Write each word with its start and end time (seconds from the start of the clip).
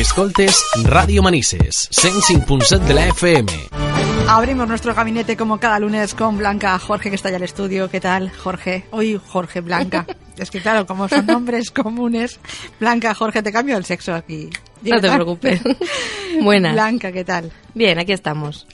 Escoltes 0.00 0.62
Radio 0.84 1.22
Manises, 1.22 1.88
105.7 1.90 2.80
de 2.80 2.92
la 2.92 3.08
FM. 3.08 3.50
Abrimos 4.28 4.68
nuestro 4.68 4.94
gabinete 4.94 5.38
como 5.38 5.58
cada 5.58 5.78
lunes 5.78 6.14
con 6.14 6.36
Blanca 6.36 6.78
Jorge, 6.78 7.08
que 7.08 7.16
está 7.16 7.30
ya 7.30 7.38
el 7.38 7.44
estudio. 7.44 7.88
¿Qué 7.88 7.98
tal, 7.98 8.30
Jorge? 8.30 8.84
Hoy 8.90 9.18
Jorge 9.26 9.62
Blanca. 9.62 10.04
es 10.36 10.50
que 10.50 10.60
claro, 10.60 10.86
como 10.86 11.08
son 11.08 11.24
nombres 11.24 11.70
comunes, 11.70 12.38
Blanca 12.78 13.14
Jorge, 13.14 13.42
te 13.42 13.50
cambio 13.50 13.78
el 13.78 13.86
sexo 13.86 14.14
aquí. 14.14 14.50
No 14.82 15.00
te 15.00 15.10
preocupes. 15.10 15.62
Buenas. 16.42 16.74
Blanca, 16.74 17.10
¿qué 17.10 17.24
tal? 17.24 17.50
Bien, 17.72 17.98
aquí 17.98 18.12
estamos. 18.12 18.66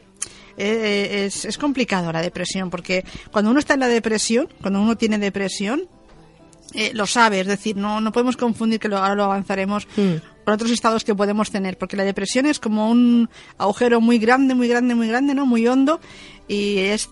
es, 0.57 1.45
es 1.45 1.59
complicado 1.59 2.13
la 2.13 2.23
depresión 2.23 2.71
porque 2.71 3.05
cuando 3.31 3.51
uno 3.51 3.61
está 3.61 3.75
en 3.75 3.81
la 3.81 3.89
depresión, 3.89 4.49
cuando 4.61 4.81
uno 4.81 4.97
tiene 4.97 5.19
depresión, 5.19 5.89
eh, 6.75 6.93
lo 6.95 7.07
sabe, 7.07 7.41
es 7.41 7.47
decir, 7.47 7.77
no, 7.77 8.01
no 8.01 8.13
podemos 8.13 8.37
confundir 8.37 8.81
que 8.81 8.89
lo, 8.89 8.99
ahora 8.99 9.15
lo 9.15 9.25
avanzaremos 9.25 9.87
con 9.87 10.55
otros 10.55 10.71
estados 10.71 11.05
que 11.05 11.15
podemos 11.15 11.51
tener, 11.51 11.77
porque 11.77 11.97
la 11.97 12.05
depresión 12.05 12.47
es 12.47 12.59
como 12.59 12.91
un 12.91 13.29
agujero 13.59 14.01
muy 14.01 14.19
grande, 14.19 14.55
muy 14.55 14.69
grande, 14.69 14.95
muy 14.95 15.09
grande, 15.09 15.35
¿no? 15.35 15.45
Muy 15.45 15.67
hondo 15.67 16.01
y 16.49 16.79
es 16.79 17.11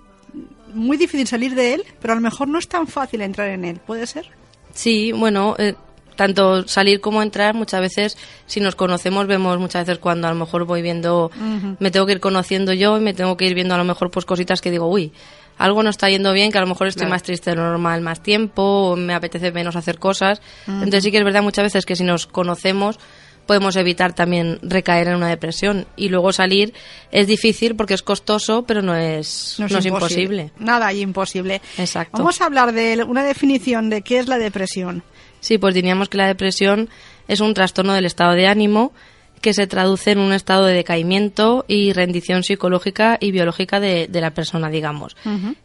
muy 0.72 0.96
difícil 0.96 1.27
salir 1.27 1.55
de 1.55 1.74
él, 1.74 1.84
pero 2.00 2.12
a 2.12 2.16
lo 2.16 2.22
mejor 2.22 2.48
no 2.48 2.58
es 2.58 2.68
tan 2.68 2.86
fácil 2.86 3.20
entrar 3.20 3.48
en 3.48 3.64
él, 3.64 3.80
¿puede 3.84 4.06
ser? 4.06 4.30
Sí, 4.72 5.12
bueno, 5.12 5.56
eh, 5.58 5.74
tanto 6.21 6.69
salir 6.69 7.01
como 7.01 7.23
entrar, 7.23 7.55
muchas 7.55 7.81
veces, 7.81 8.19
si 8.45 8.61
nos 8.61 8.75
conocemos, 8.77 9.27
vemos 9.27 9.59
muchas 9.59 9.87
veces 9.87 9.99
cuando 9.99 10.29
a 10.29 10.31
lo 10.31 10.37
mejor 10.37 10.67
voy 10.67 10.83
viendo, 10.83 11.31
me 11.79 11.91
tengo 11.91 12.05
que 12.05 12.13
ir 12.13 12.21
conociendo 12.21 12.75
yo 12.75 12.99
y 12.99 13.01
me 13.01 13.15
tengo 13.15 13.39
que 13.39 13.47
ir 13.47 13.55
viendo 13.55 13.75
a 13.75 13.79
lo 13.79 13.85
mejor 13.85 14.11
pues 14.11 14.27
cositas 14.27 14.61
que 14.61 14.71
digo, 14.71 14.87
uy, 14.87 15.15
algo 15.57 15.83
no 15.83 15.89
está 15.89 16.11
yendo 16.11 16.35
bien, 16.35 16.53
que 16.53 16.59
a 16.59 16.61
lo 16.61 16.67
mejor 16.67 16.89
estoy 16.89 17.05
Claro. 17.05 17.15
más 17.15 17.23
triste 17.23 17.48
de 17.48 17.57
lo 17.57 17.63
normal 17.63 18.03
más 18.03 18.23
tiempo, 18.23 18.63
o 18.63 18.97
me 18.97 19.14
apetece 19.14 19.51
menos 19.51 19.77
hacer 19.77 19.98
cosas. 19.98 20.42
Entonces 20.67 21.05
sí 21.05 21.11
que 21.11 21.17
es 21.17 21.25
verdad 21.25 21.42
muchas 21.42 21.63
veces 21.64 21.86
que 21.86 21.97
si 21.97 22.05
nos 22.05 22.27
conocemos 22.27 22.98
podemos 23.47 23.75
evitar 23.77 24.13
también 24.13 24.59
recaer 24.63 25.09
en 25.09 25.17
una 25.17 25.29
depresión 25.29 25.86
y 25.97 26.11
luego 26.11 26.33
salir 26.35 26.75
es 27.11 27.27
difícil 27.27 27.75
porque 27.77 27.95
es 27.95 28.03
costoso, 28.03 28.64
pero 28.64 28.83
no 28.83 28.95
es, 28.95 29.57
no 29.59 29.67
es 29.79 29.86
imposible. 29.86 30.53
Nada 30.59 30.89
hay 30.89 31.01
imposible. 31.01 31.63
Exacto. 31.79 32.19
Vamos 32.19 32.42
a 32.42 32.45
hablar 32.45 32.73
de 32.73 33.03
una 33.09 33.25
definición 33.25 33.89
de 33.89 34.03
qué 34.03 34.19
es 34.19 34.29
la 34.29 34.36
depresión. 34.36 35.03
Sí, 35.40 35.58
pues 35.58 35.74
diríamos 35.74 36.08
que 36.08 36.18
la 36.18 36.27
depresión 36.27 36.89
es 37.28 37.40
un 37.40 37.55
trastorno 37.55 37.95
del 37.95 38.06
estado 38.06 38.33
de 38.33 38.46
ánimo 38.46 38.92
que 39.40 39.55
se 39.55 39.67
traduce 39.67 40.12
en 40.12 40.18
un 40.18 40.33
estado 40.33 40.67
de 40.67 40.74
decaimiento 40.74 41.64
y 41.67 41.92
rendición 41.92 42.42
psicológica 42.42 43.17
y 43.20 43.33
biológica 43.33 43.80
de, 43.80 44.06
de 44.06 44.20
la 44.20 44.33
persona, 44.33 44.68
digamos. 44.68 45.17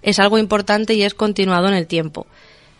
Es 0.02 0.20
algo 0.20 0.38
importante 0.38 0.94
y 0.94 1.04
es 1.04 1.14
continuado 1.14 1.68
en 1.68 1.74
el 1.74 1.88
tiempo. 1.88 2.26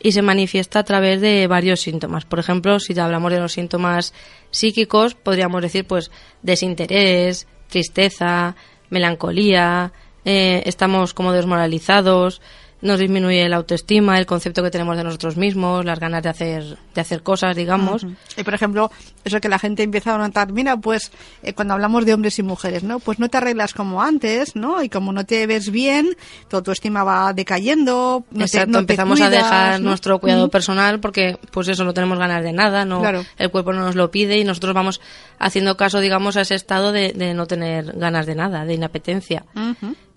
Y 0.02 0.14
se 0.14 0.22
manifiesta 0.22 0.80
a 0.80 0.84
través 0.84 1.20
de 1.20 1.48
varios 1.48 1.82
síntomas. 1.82 2.26
Por 2.26 2.40
ejemplo, 2.40 2.80
si 2.80 2.98
hablamos 2.98 3.32
de 3.32 3.40
los 3.40 3.54
síntomas 3.54 4.14
psíquicos, 4.52 5.16
podríamos 5.16 5.62
decir 5.62 5.86
pues 5.86 6.12
desinterés, 6.44 7.48
tristeza, 7.68 8.56
melancolía, 8.90 9.92
eh, 10.24 10.64
estamos 10.66 11.14
como 11.14 11.34
desmoralizados, 11.34 12.42
nos 12.82 13.00
disminuye 13.00 13.48
la 13.50 13.56
autoestima, 13.56 14.20
el 14.20 14.26
concepto 14.26 14.62
que 14.62 14.70
tenemos 14.70 14.96
de 14.98 15.04
nosotros 15.04 15.38
mismos, 15.38 15.84
las 15.86 16.00
ganas 16.00 16.22
de 16.22 16.30
hacer, 16.30 16.78
de 16.94 17.02
hacer 17.02 17.24
cosas, 17.24 17.56
digamos. 17.56 18.06
Y 18.38 18.44
por 18.44 18.54
ejemplo, 18.54 18.92
eso 19.24 19.40
que 19.40 19.50
la 19.50 19.58
gente 19.58 19.82
empieza 19.82 20.14
a 20.14 20.18
notar, 20.18 20.52
mira, 20.52 20.78
pues 20.78 21.12
eh, 21.42 21.54
cuando 21.54 21.74
hablamos 21.74 22.06
de 22.06 22.14
hombres 22.14 22.38
y 22.38 22.44
mujeres, 22.44 22.84
¿no? 22.84 23.00
Pues 23.00 23.18
no 23.18 23.28
te 23.30 23.38
arreglas 23.38 23.74
como 23.74 24.04
antes, 24.04 24.56
¿no? 24.56 24.84
Y 24.84 24.90
como 24.90 25.14
no 25.14 25.26
te 25.26 25.48
ves 25.48 25.72
bien, 25.72 26.16
tu 26.50 26.58
autoestima 26.58 27.04
va 27.04 27.34
decayendo, 27.34 28.24
no 28.30 28.38
te- 28.40 28.44
Exacto, 28.44 28.68
no 28.72 28.78
te 28.80 28.94
empezamos 28.94 29.22
a 29.22 29.30
dejar 29.30 29.80
¿no? 29.82 29.90
nuestro 29.90 30.20
cuidado 30.20 30.50
personal 30.50 31.00
porque 31.00 31.40
pues 31.52 31.68
eso 31.70 31.84
no 31.86 31.94
tenemos 31.94 32.20
ganas 32.20 32.44
de 32.44 32.54
nada, 32.54 32.86
no 32.86 33.00
Claro. 33.00 33.24
el 33.38 33.50
cuerpo 33.50 33.74
no 33.74 33.82
nos 33.86 33.96
lo 33.96 34.12
pide 34.12 34.38
y 34.38 34.44
nosotros 34.44 34.74
vamos 34.76 35.02
haciendo 35.40 35.76
caso, 35.78 36.00
digamos, 36.02 36.38
a 36.38 36.42
ese 36.42 36.56
estado 36.56 36.92
de, 36.92 37.14
de 37.14 37.34
no 37.34 37.48
tener 37.48 37.94
ganas 37.98 38.26
de 38.26 38.36
nada, 38.36 38.64
de 38.66 38.74
inapetencia. 38.76 39.44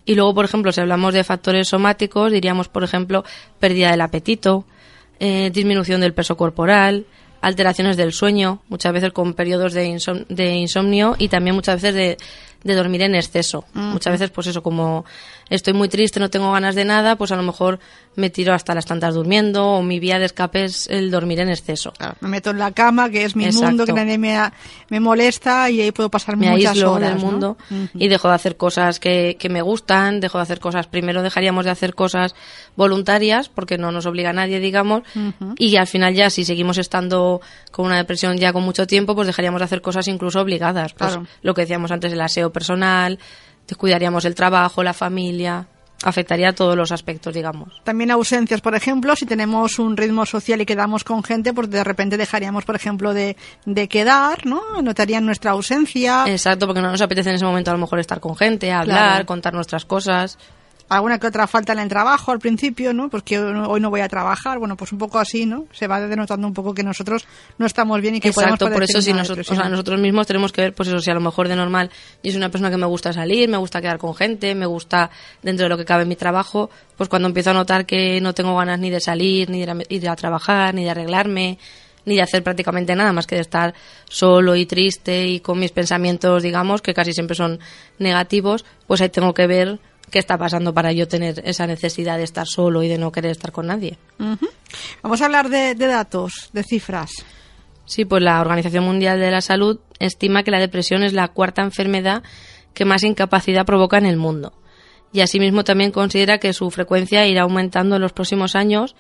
Y 0.09 0.15
luego, 0.15 0.35
por 0.35 0.47
ejemplo, 0.47 0.73
si 0.73 0.81
hablamos 0.81 1.13
de 1.13 1.23
factores 1.23 1.69
somáticos, 1.69 2.33
diríamos, 2.33 2.69
por 2.71 2.83
ejemplo, 2.83 3.25
pérdida 3.61 3.91
del 3.91 4.01
apetito, 4.01 4.65
eh, 5.21 5.51
disminución 5.53 6.01
del 6.01 6.15
peso 6.15 6.35
corporal, 6.35 7.05
alteraciones 7.43 7.99
del 7.99 8.15
sueño, 8.15 8.63
muchas 8.71 8.95
veces 8.95 9.13
con 9.13 9.35
periodos 9.35 9.75
de, 9.75 10.01
de 10.31 10.55
insomnio 10.55 11.15
y 11.19 11.29
también 11.29 11.55
muchas 11.55 11.83
veces 11.83 11.95
de, 11.95 12.17
de 12.65 12.75
dormir 12.75 13.03
en 13.03 13.15
exceso. 13.15 13.65
Muchas 13.73 14.13
veces, 14.13 14.31
pues 14.31 14.47
eso, 14.49 14.63
como 14.63 15.05
estoy 15.49 15.73
muy 15.75 15.89
triste, 15.89 16.19
no 16.21 16.29
tengo 16.29 16.53
ganas 16.53 16.75
de 16.75 16.85
nada, 16.85 17.17
pues 17.17 17.31
a 17.33 17.37
lo 17.37 17.43
mejor 17.43 17.79
me 18.17 18.31
tiro 18.31 18.53
hasta 18.53 18.75
las 18.75 18.85
tantas 18.85 19.15
durmiendo 19.15 19.65
o 19.75 19.83
mi 19.83 20.01
vía 20.01 20.19
de 20.19 20.25
escape 20.27 20.65
es 20.65 20.89
el 20.91 21.11
dormir 21.11 21.39
en 21.41 21.49
exceso. 21.51 21.93
Claro, 21.93 22.17
me 22.21 22.29
meto 22.29 22.51
en 22.51 22.59
la 22.59 22.73
cama, 22.73 23.09
que 23.11 23.25
es 23.25 23.37
mi 23.37 23.45
Exacto. 23.45 23.67
mundo, 23.67 23.87
que 23.87 23.93
nadie 23.93 24.19
me, 24.19 24.37
me 24.89 24.99
molesta 25.01 25.71
y 25.71 25.81
ahí 25.81 25.93
puedo 25.93 26.11
pasar 26.11 26.37
me 26.37 26.51
muchas 26.51 26.73
aíslo 26.73 26.93
horas. 26.95 27.11
del 27.15 27.21
¿no? 27.23 27.27
mundo 27.31 27.57
y 27.95 28.09
dejo 28.09 28.29
de 28.29 28.35
hacer 28.35 28.57
cosas 28.57 28.99
que, 28.99 29.37
que 29.39 29.49
me 29.49 29.63
gustan, 29.63 30.19
dejo 30.21 30.39
de 30.39 30.43
hacer 30.43 30.59
cosas, 30.59 30.89
primero 30.89 31.23
dejaríamos 31.23 31.65
de 31.65 31.71
hacer 31.71 31.95
cosas 31.95 32.35
voluntarias 32.77 33.49
porque 33.49 33.79
no 33.79 33.93
nos 33.93 34.07
obliga 34.07 34.31
a 34.31 34.33
nadie, 34.33 34.61
digamos, 34.61 35.03
y 35.57 35.77
al 35.77 35.87
final 35.87 36.15
ya 36.15 36.31
si 36.31 36.45
seguimos 36.45 36.79
estando 36.79 37.41
con 37.71 37.87
una 37.87 37.97
depresión 37.97 38.37
ya 38.39 38.53
con 38.53 38.63
mucho 38.65 38.87
tiempo, 38.87 39.15
pues 39.15 39.27
dejaríamos 39.27 39.61
de 39.61 39.65
hacer 39.65 39.81
cosas 39.83 40.09
incluso 40.09 40.41
obligadas, 40.41 40.93
pues 40.95 41.13
Claro. 41.13 41.27
lo 41.43 41.55
que 41.55 41.63
decíamos 41.63 41.91
antes, 41.91 42.13
el 42.13 42.21
aseo 42.21 42.48
personal, 42.53 43.19
descuidaríamos 43.67 44.25
el 44.25 44.35
trabajo, 44.35 44.83
la 44.83 44.95
familia, 44.95 45.67
afectaría 46.05 46.51
a 46.51 46.53
todos 46.53 46.77
los 46.77 46.93
aspectos, 46.93 47.35
digamos. 47.35 47.81
También 47.85 48.11
ausencias, 48.13 48.61
por 48.61 48.75
ejemplo, 48.77 49.17
si 49.17 49.27
tenemos 49.27 49.79
un 49.81 49.97
ritmo 49.97 50.25
social 50.27 50.61
y 50.61 50.67
quedamos 50.67 51.03
con 51.03 51.23
gente, 51.25 51.53
pues 51.53 51.69
de 51.71 51.83
repente 51.83 52.17
dejaríamos, 52.17 52.65
por 52.65 52.77
ejemplo, 52.77 53.13
de, 53.13 53.37
de 53.67 53.89
quedar, 53.89 54.47
¿no? 54.47 54.81
Notarían 54.81 55.27
nuestra 55.27 55.51
ausencia. 55.51 56.25
Exacto, 56.29 56.67
porque 56.67 56.81
no 56.81 56.91
nos 56.93 57.03
apetece 57.03 57.31
en 57.31 57.35
ese 57.37 57.45
momento 57.45 57.71
a 57.71 57.75
lo 57.75 57.81
mejor 57.81 57.99
estar 57.99 58.21
con 58.21 58.37
gente, 58.37 58.71
hablar, 58.73 59.11
Claro. 59.11 59.27
contar 59.27 59.55
nuestras 59.55 59.85
cosas. 59.85 60.39
Alguna 60.89 61.19
que 61.19 61.27
otra 61.27 61.47
falta 61.47 61.73
en 61.73 61.81
el 61.81 61.89
trabajo 61.89 62.33
al 62.33 62.39
principio, 62.39 62.93
¿no? 62.95 63.09
Pues 63.11 63.23
que 63.23 63.39
hoy 63.39 63.81
no- 63.81 63.91
voy 63.91 64.01
a 64.01 64.09
trabajar, 64.09 64.59
bueno, 64.59 64.77
pues 64.77 64.93
un 64.93 64.99
poco 64.99 65.19
así, 65.19 65.45
¿no? 65.47 65.67
Se 65.73 65.87
va 65.87 66.01
denotando 66.01 66.47
un 66.47 66.55
poco 66.55 66.73
que 66.75 66.83
nosotros 66.83 67.27
no 67.59 67.67
estamos 67.67 68.01
bien 68.01 68.15
y 68.17 68.21
que 68.21 68.33
podemos 68.33 68.55
Exacto, 68.55 68.67
por 68.67 68.75
padecer 68.75 68.97
eso 68.97 69.03
si 69.03 69.13
nosotros, 69.13 69.51
o 69.51 69.55
sea, 69.55 69.69
nosotros 69.69 70.01
mismos 70.01 70.27
tenemos 70.27 70.53
que 70.53 70.63
ver, 70.63 70.75
pues 70.75 70.89
eso, 70.89 70.99
si 71.01 71.11
a 71.11 71.15
lo 71.15 71.21
mejor 71.21 71.49
de 71.49 71.57
normal 71.57 71.91
yo 72.23 72.31
soy 72.31 72.39
una 72.39 72.49
persona 72.51 72.71
que 72.71 72.77
me 72.79 72.87
gusta 72.87 73.13
salir, 73.13 73.49
me 73.49 73.57
gusta 73.59 73.81
quedar 73.81 73.99
con 73.99 74.15
gente, 74.15 74.55
me 74.55 74.67
gusta 74.67 75.11
dentro 75.43 75.65
de 75.65 75.69
lo 75.71 75.77
que 75.77 75.85
cabe 75.85 76.03
en 76.05 76.09
mi 76.09 76.17
trabajo, 76.17 76.71
pues 76.97 77.09
cuando 77.09 77.29
empiezo 77.29 77.51
a 77.51 77.55
notar 77.55 77.85
que 77.87 78.21
no 78.21 78.33
tengo 78.35 78.57
ganas 78.57 78.79
ni 78.79 78.89
de 78.91 79.01
salir, 79.01 79.51
ni 79.51 79.65
de 79.65 79.87
ir 79.91 80.09
a 80.09 80.17
trabajar, 80.17 80.75
ni 80.75 80.85
de 80.85 80.91
arreglarme, 80.91 81.59
ni 82.07 82.15
de 82.17 82.23
hacer 82.23 82.43
prácticamente 82.43 82.95
nada 82.97 83.13
más 83.13 83.27
que 83.27 83.35
de 83.35 83.43
estar 83.43 83.75
solo 84.09 84.57
y 84.57 84.65
triste 84.65 85.27
y 85.29 85.41
con 85.41 85.59
mis 85.59 85.73
pensamientos, 85.73 86.43
digamos, 86.43 86.81
que 86.81 86.95
casi 86.95 87.13
siempre 87.13 87.37
son 87.37 87.59
negativos, 87.99 88.65
pues 88.87 89.01
ahí 89.03 89.11
tengo 89.11 89.35
que 89.35 89.47
ver 89.47 89.79
qué 90.11 90.19
está 90.19 90.39
pasando 90.39 90.75
para 90.75 90.93
yo 90.93 91.09
tener 91.09 91.43
esa 91.45 91.67
necesidad 91.67 92.19
de 92.19 92.25
estar 92.25 92.47
solo 92.47 92.83
y 92.83 92.89
de 92.89 92.99
no 92.99 93.13
querer 93.13 93.31
estar 93.31 93.53
con 93.53 93.67
nadie. 93.67 93.99
Vamos 95.03 95.23
a 95.23 95.27
hablar 95.27 95.49
de, 95.49 95.75
de 95.75 95.87
datos, 95.87 96.51
de 96.53 96.63
cifras. 96.63 97.11
Sí, 97.85 98.05
pues 98.05 98.23
la 98.23 98.41
Organización 98.41 98.85
Mundial 98.85 99.19
de 99.19 99.31
la 99.31 99.41
Salud 99.41 99.81
estima 99.99 100.43
que 100.43 100.51
la 100.51 100.61
depresión 100.61 101.03
es 101.03 101.15
la 101.15 101.29
cuarta 101.29 101.63
enfermedad 101.63 102.23
que 102.75 102.85
más 102.85 103.03
incapacidad 103.03 103.65
provoca 103.65 103.99
en 103.99 104.07
el 104.07 104.17
mundo. 104.17 104.53
Y 105.13 105.21
asimismo 105.21 105.65
también 105.65 105.91
considera 105.91 106.39
que 106.39 106.53
su 106.53 106.71
frecuencia 106.71 107.27
irá 107.27 107.43
aumentando 107.43 107.97
en 107.97 108.03
los 108.03 108.13
próximos 108.13 108.55
años 108.55 108.95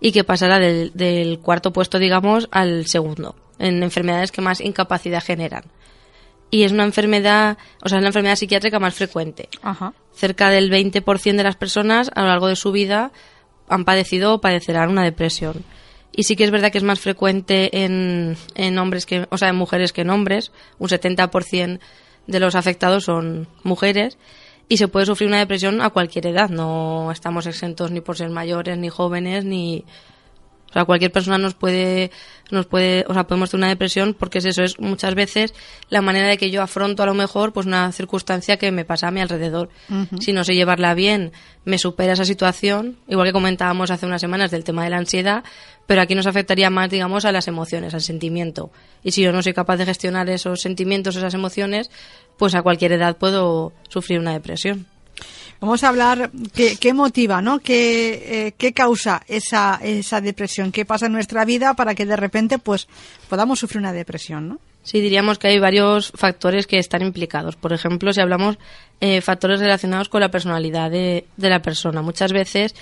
y 0.00 0.12
que 0.12 0.22
pasará 0.22 0.58
del, 0.60 0.92
del 0.94 1.40
cuarto 1.40 1.72
puesto, 1.72 1.98
digamos, 1.98 2.48
al 2.52 2.86
segundo, 2.86 3.34
en 3.58 3.82
enfermedades 3.82 4.30
que 4.30 4.40
más 4.40 4.60
incapacidad 4.60 5.22
generan. 5.22 5.64
Y 6.50 6.62
es 6.62 6.72
una 6.72 6.84
enfermedad, 6.84 7.58
o 7.82 7.88
sea, 7.88 7.98
es 7.98 8.02
la 8.02 8.08
enfermedad 8.08 8.36
psiquiátrica 8.36 8.78
más 8.78 8.94
frecuente. 8.94 9.48
Ajá. 9.62 9.92
Cerca 10.14 10.50
del 10.50 10.70
20% 10.70 11.36
de 11.36 11.42
las 11.42 11.56
personas 11.56 12.10
a 12.14 12.22
lo 12.22 12.28
largo 12.28 12.48
de 12.48 12.56
su 12.56 12.72
vida 12.72 13.12
han 13.68 13.84
padecido 13.84 14.34
o 14.34 14.40
padecerán 14.40 14.90
una 14.90 15.04
depresión. 15.04 15.64
Y 16.12 16.24
sí 16.24 16.36
que 16.36 16.44
es 16.44 16.50
verdad 16.50 16.72
que 16.72 16.78
es 16.78 16.84
más 16.84 17.00
frecuente 17.00 17.84
en, 17.84 18.36
en 18.54 18.78
hombres 18.78 19.06
que, 19.06 19.26
o 19.30 19.38
sea, 19.38 19.50
en 19.50 19.56
mujeres 19.56 19.92
que 19.92 20.00
en 20.00 20.10
hombres. 20.10 20.52
Un 20.78 20.88
70% 20.88 21.78
de 22.26 22.40
los 22.40 22.54
afectados 22.54 23.04
son 23.04 23.46
mujeres 23.62 24.18
y 24.68 24.76
se 24.78 24.88
puede 24.88 25.06
sufrir 25.06 25.28
una 25.28 25.38
depresión 25.38 25.80
a 25.80 25.90
cualquier 25.90 26.26
edad. 26.26 26.48
No 26.50 27.10
estamos 27.12 27.46
exentos 27.46 27.90
ni 27.90 28.00
por 28.00 28.16
ser 28.16 28.30
mayores, 28.30 28.78
ni 28.78 28.88
jóvenes, 28.88 29.44
ni, 29.44 29.84
o 30.70 30.72
sea, 30.72 30.84
cualquier 30.84 31.10
persona 31.10 31.38
nos 31.38 31.54
puede, 31.54 32.10
nos 32.50 32.66
puede, 32.66 33.04
o 33.08 33.14
sea, 33.14 33.26
podemos 33.26 33.50
tener 33.50 33.64
una 33.64 33.68
depresión 33.68 34.14
porque 34.14 34.38
es 34.38 34.44
eso, 34.44 34.62
es 34.62 34.78
muchas 34.78 35.14
veces 35.14 35.54
la 35.88 36.02
manera 36.02 36.28
de 36.28 36.36
que 36.36 36.50
yo 36.50 36.62
afronto 36.62 37.02
a 37.02 37.06
lo 37.06 37.14
mejor 37.14 37.52
pues 37.52 37.66
una 37.66 37.90
circunstancia 37.92 38.58
que 38.58 38.70
me 38.70 38.84
pasa 38.84 39.08
a 39.08 39.10
mi 39.10 39.20
alrededor. 39.20 39.70
Si 40.20 40.32
no 40.32 40.44
sé 40.44 40.54
llevarla 40.54 40.92
bien, 40.94 41.32
me 41.64 41.78
supera 41.78 42.12
esa 42.12 42.26
situación, 42.26 42.98
igual 43.08 43.28
que 43.28 43.32
comentábamos 43.32 43.90
hace 43.90 44.04
unas 44.04 44.20
semanas 44.20 44.50
del 44.50 44.64
tema 44.64 44.84
de 44.84 44.90
la 44.90 44.98
ansiedad, 44.98 45.42
pero 45.86 46.02
aquí 46.02 46.14
nos 46.14 46.26
afectaría 46.26 46.68
más, 46.68 46.90
digamos, 46.90 47.24
a 47.24 47.32
las 47.32 47.48
emociones, 47.48 47.94
al 47.94 48.02
sentimiento. 48.02 48.70
Y 49.02 49.12
si 49.12 49.22
yo 49.22 49.32
no 49.32 49.42
soy 49.42 49.54
capaz 49.54 49.78
de 49.78 49.86
gestionar 49.86 50.28
esos 50.28 50.60
sentimientos, 50.60 51.16
esas 51.16 51.32
emociones, 51.32 51.90
pues 52.36 52.54
a 52.54 52.62
cualquier 52.62 52.92
edad 52.92 53.16
puedo 53.16 53.72
sufrir 53.88 54.20
una 54.20 54.32
depresión. 54.32 54.86
Vamos 55.60 55.82
a 55.82 55.88
hablar 55.88 56.30
qué, 56.54 56.76
qué 56.76 56.94
motiva, 56.94 57.42
¿no? 57.42 57.58
¿Qué, 57.58 58.46
eh, 58.46 58.52
qué 58.56 58.72
causa 58.72 59.22
esa, 59.26 59.80
esa 59.82 60.20
depresión? 60.20 60.70
¿Qué 60.70 60.84
pasa 60.84 61.06
en 61.06 61.12
nuestra 61.12 61.44
vida 61.44 61.74
para 61.74 61.96
que 61.96 62.06
de 62.06 62.16
repente 62.16 62.58
pues 62.58 62.86
podamos 63.28 63.58
sufrir 63.58 63.80
una 63.80 63.92
depresión, 63.92 64.48
¿no? 64.48 64.60
Sí, 64.84 65.00
diríamos 65.00 65.38
que 65.38 65.48
hay 65.48 65.58
varios 65.58 66.12
factores 66.14 66.66
que 66.66 66.78
están 66.78 67.02
implicados. 67.02 67.56
Por 67.56 67.72
ejemplo, 67.72 68.12
si 68.12 68.20
hablamos 68.20 68.56
eh, 69.00 69.20
factores 69.20 69.60
relacionados 69.60 70.08
con 70.08 70.20
la 70.20 70.30
personalidad 70.30 70.90
de, 70.90 71.26
de 71.36 71.50
la 71.50 71.60
persona. 71.60 72.02
Muchas 72.02 72.32
veces, 72.32 72.74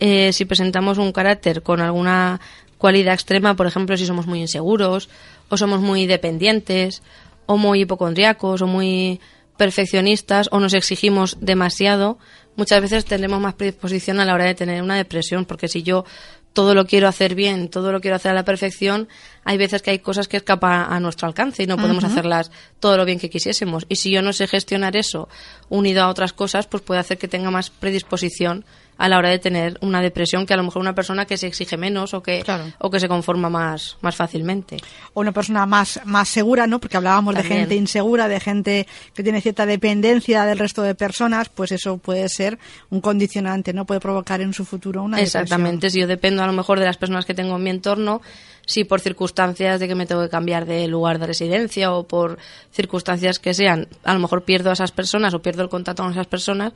eh, 0.00 0.32
si 0.32 0.44
presentamos 0.44 0.98
un 0.98 1.12
carácter 1.12 1.62
con 1.62 1.80
alguna 1.80 2.40
cualidad 2.78 3.14
extrema, 3.14 3.54
por 3.54 3.66
ejemplo, 3.66 3.96
si 3.96 4.06
somos 4.06 4.26
muy 4.26 4.40
inseguros, 4.40 5.08
o 5.50 5.56
somos 5.56 5.80
muy 5.80 6.06
dependientes, 6.06 7.02
o 7.46 7.56
muy 7.56 7.82
hipocondriacos, 7.82 8.62
o 8.62 8.66
muy 8.66 9.20
perfeccionistas 9.62 10.48
o 10.50 10.58
nos 10.58 10.74
exigimos 10.74 11.36
demasiado, 11.40 12.18
muchas 12.56 12.82
veces 12.82 13.04
tendremos 13.04 13.40
más 13.40 13.54
predisposición 13.54 14.18
a 14.18 14.24
la 14.24 14.34
hora 14.34 14.44
de 14.44 14.56
tener 14.56 14.82
una 14.82 14.96
depresión, 14.96 15.44
porque 15.44 15.68
si 15.68 15.84
yo 15.84 16.04
todo 16.52 16.74
lo 16.74 16.84
quiero 16.84 17.06
hacer 17.06 17.36
bien, 17.36 17.68
todo 17.68 17.92
lo 17.92 18.00
quiero 18.00 18.16
hacer 18.16 18.32
a 18.32 18.34
la 18.34 18.44
perfección, 18.44 19.08
hay 19.44 19.58
veces 19.58 19.80
que 19.80 19.92
hay 19.92 20.00
cosas 20.00 20.26
que 20.26 20.38
escapan 20.38 20.92
a 20.92 20.98
nuestro 20.98 21.28
alcance 21.28 21.62
y 21.62 21.68
no 21.68 21.76
podemos 21.76 22.02
hacerlas 22.02 22.50
todo 22.80 22.96
lo 22.96 23.04
bien 23.04 23.20
que 23.20 23.30
quisiésemos. 23.30 23.86
Y 23.88 23.94
si 23.94 24.10
yo 24.10 24.20
no 24.20 24.32
sé 24.32 24.48
gestionar 24.48 24.96
eso 24.96 25.28
unido 25.68 26.02
a 26.02 26.08
otras 26.08 26.32
cosas, 26.32 26.66
pues 26.66 26.82
puede 26.82 26.98
hacer 26.98 27.16
que 27.16 27.28
tenga 27.28 27.52
más 27.52 27.70
predisposición 27.70 28.64
a 29.02 29.08
la 29.08 29.18
hora 29.18 29.30
de 29.30 29.40
tener 29.40 29.78
una 29.80 30.00
depresión 30.00 30.46
que 30.46 30.54
a 30.54 30.56
lo 30.56 30.62
mejor 30.62 30.80
una 30.80 30.94
persona 30.94 31.26
que 31.26 31.36
se 31.36 31.48
exige 31.48 31.76
menos 31.76 32.14
o 32.14 32.22
que, 32.22 32.42
Claro. 32.44 32.66
o 32.78 32.88
que 32.88 33.00
se 33.00 33.08
conforma 33.08 33.50
más, 33.50 33.96
más 34.00 34.14
fácilmente. 34.14 34.76
o 35.12 35.20
una 35.22 35.32
persona 35.32 35.66
más, 35.66 36.00
más 36.04 36.28
segura, 36.28 36.68
¿no? 36.68 36.78
Porque 36.78 36.96
hablábamos 36.98 37.34
de 37.34 37.42
gente 37.42 37.74
insegura, 37.74 38.28
de 38.28 38.38
gente 38.38 38.86
que 39.12 39.24
tiene 39.24 39.40
cierta 39.40 39.66
dependencia 39.66 40.44
del 40.44 40.56
resto 40.56 40.82
de 40.82 40.94
personas, 40.94 41.48
pues 41.48 41.72
eso 41.72 41.98
puede 41.98 42.28
ser 42.28 42.60
un 42.90 43.00
condicionante, 43.00 43.72
¿no? 43.72 43.86
Puede 43.86 43.98
provocar 43.98 44.40
en 44.40 44.54
su 44.54 44.64
futuro 44.64 45.02
una 45.02 45.20
Exactamente, 45.20 45.90
si 45.90 45.98
yo 45.98 46.06
dependo 46.06 46.44
a 46.44 46.46
lo 46.46 46.52
mejor 46.52 46.78
de 46.78 46.86
las 46.86 46.96
personas 46.96 47.24
que 47.26 47.34
tengo 47.34 47.56
en 47.56 47.62
mi 47.64 47.70
entorno, 47.70 48.22
si 48.66 48.84
por 48.84 49.00
circunstancias 49.00 49.80
de 49.80 49.88
que 49.88 49.94
me 49.94 50.06
tengo 50.06 50.22
que 50.22 50.28
cambiar 50.28 50.66
de 50.66 50.86
lugar 50.88 51.18
de 51.18 51.26
residencia 51.26 51.92
o 51.92 52.06
por 52.06 52.38
circunstancias 52.70 53.38
que 53.38 53.54
sean, 53.54 53.88
a 54.04 54.14
lo 54.14 54.20
mejor 54.20 54.44
pierdo 54.44 54.70
a 54.70 54.74
esas 54.74 54.92
personas 54.92 55.34
o 55.34 55.42
pierdo 55.42 55.62
el 55.62 55.68
contacto 55.68 56.02
con 56.02 56.12
esas 56.12 56.26
personas, 56.26 56.72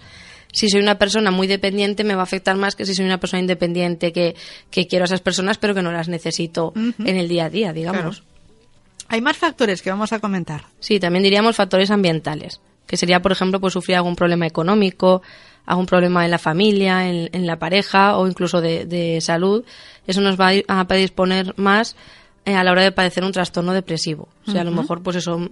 si 0.53 0.69
soy 0.69 0.81
una 0.81 0.99
persona 0.99 1.31
muy 1.31 1.47
dependiente 1.47 2.05
me 2.05 2.15
va 2.15 2.23
a 2.23 2.25
afectar 2.25 2.57
más 2.57 2.77
que 2.77 2.87
si 2.87 2.95
soy 2.95 3.05
una 3.05 3.19
persona 3.19 3.41
independiente 3.41 4.13
que, 4.13 4.37
que 4.71 4.87
quiero 4.87 5.05
a 5.05 5.07
esas 5.07 5.21
personas 5.21 5.59
pero 5.59 5.75
que 5.75 5.83
no 5.83 5.93
las 5.93 6.09
necesito 6.09 6.73
en 6.75 7.17
el 7.17 7.29
día 7.29 7.47
a 7.47 7.51
día, 7.51 7.73
digamos. 7.73 8.23
Hay 9.09 9.21
más 9.21 9.37
factores 9.37 9.83
que 9.83 9.91
vamos 9.91 10.13
a 10.13 10.19
comentar. 10.19 10.67
Sí, 10.81 10.99
también 10.99 11.23
diríamos 11.23 11.57
factores 11.57 11.91
ambientales, 11.91 12.61
que 12.87 12.97
sería, 12.97 13.23
por 13.23 13.33
ejemplo, 13.33 13.61
pues 13.61 13.73
sufrir 13.73 13.97
algún 13.97 14.17
problema 14.17 14.47
económico, 14.47 15.23
algún 15.67 15.87
problema 15.87 16.25
en 16.25 16.31
la 16.31 16.39
familia, 16.39 17.09
en, 17.09 17.29
en 17.33 17.47
la 17.47 17.59
pareja 17.59 18.17
o 18.17 18.27
incluso 18.27 18.61
de, 18.61 18.87
de 18.87 19.21
salud. 19.21 19.65
Eso 20.07 20.21
nos 20.21 20.41
va 20.41 20.53
a 20.69 20.87
predisponer 20.87 21.53
más 21.57 21.97
eh, 22.45 22.55
a 22.55 22.63
la 22.63 22.71
hora 22.71 22.83
de 22.83 22.93
padecer 22.93 23.25
un 23.25 23.33
trastorno 23.33 23.73
depresivo. 23.73 24.29
O 24.47 24.53
sea, 24.53 24.61
a 24.61 24.65
lo 24.65 24.71
mejor, 24.71 25.03
pues 25.03 25.17
eso, 25.17 25.49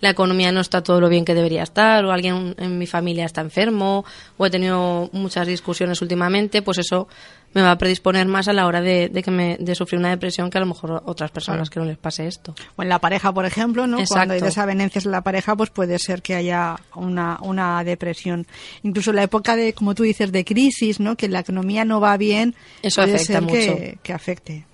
la 0.00 0.10
economía 0.10 0.50
no 0.50 0.60
está 0.60 0.82
todo 0.82 1.00
lo 1.00 1.08
bien 1.08 1.24
que 1.24 1.34
debería 1.36 1.62
estar, 1.62 2.04
o 2.04 2.10
alguien 2.10 2.56
en 2.58 2.78
mi 2.78 2.88
familia 2.88 3.24
está 3.24 3.40
enfermo, 3.40 4.04
o 4.36 4.44
he 4.44 4.50
tenido 4.50 5.08
muchas 5.12 5.46
discusiones 5.46 6.02
últimamente, 6.02 6.60
pues 6.60 6.78
eso 6.78 7.06
me 7.54 7.62
va 7.62 7.72
a 7.72 7.78
predisponer 7.78 8.26
más 8.26 8.48
a 8.48 8.52
la 8.52 8.66
hora 8.66 8.80
de, 8.80 9.08
de 9.08 9.22
que 9.22 9.30
me, 9.30 9.56
de 9.58 9.74
sufrir 9.74 9.98
una 9.98 10.10
depresión 10.10 10.48
que 10.50 10.58
a 10.58 10.60
lo 10.60 10.66
mejor 10.66 11.02
otras 11.06 11.30
personas 11.30 11.68
que 11.70 11.78
no 11.80 11.86
les 11.86 11.98
pase 11.98 12.26
esto. 12.26 12.54
O 12.76 12.82
en 12.82 12.88
la 12.88 12.98
pareja, 12.98 13.32
por 13.32 13.44
ejemplo, 13.44 13.86
¿no? 13.86 13.98
Exacto. 13.98 14.14
Cuando 14.14 14.34
hay 14.34 14.40
desavenencias 14.40 15.04
en 15.06 15.12
la 15.12 15.20
pareja, 15.22 15.54
pues 15.56 15.70
puede 15.70 15.98
ser 15.98 16.22
que 16.22 16.34
haya 16.34 16.76
una, 16.94 17.38
una 17.42 17.84
depresión. 17.84 18.46
Incluso 18.82 19.10
en 19.10 19.16
la 19.16 19.22
época 19.24 19.54
de, 19.56 19.72
como 19.74 19.94
tú 19.94 20.02
dices, 20.02 20.32
de 20.32 20.44
crisis, 20.44 20.98
¿no? 21.00 21.16
Que 21.16 21.28
la 21.28 21.40
economía 21.40 21.84
no 21.84 22.00
va 22.00 22.16
bien, 22.16 22.54
Eso 22.82 23.02
puede 23.02 23.14
afecta 23.16 23.32
ser 23.32 23.42
mucho. 23.42 23.98
que 24.02 24.12
afecte. 24.12 24.64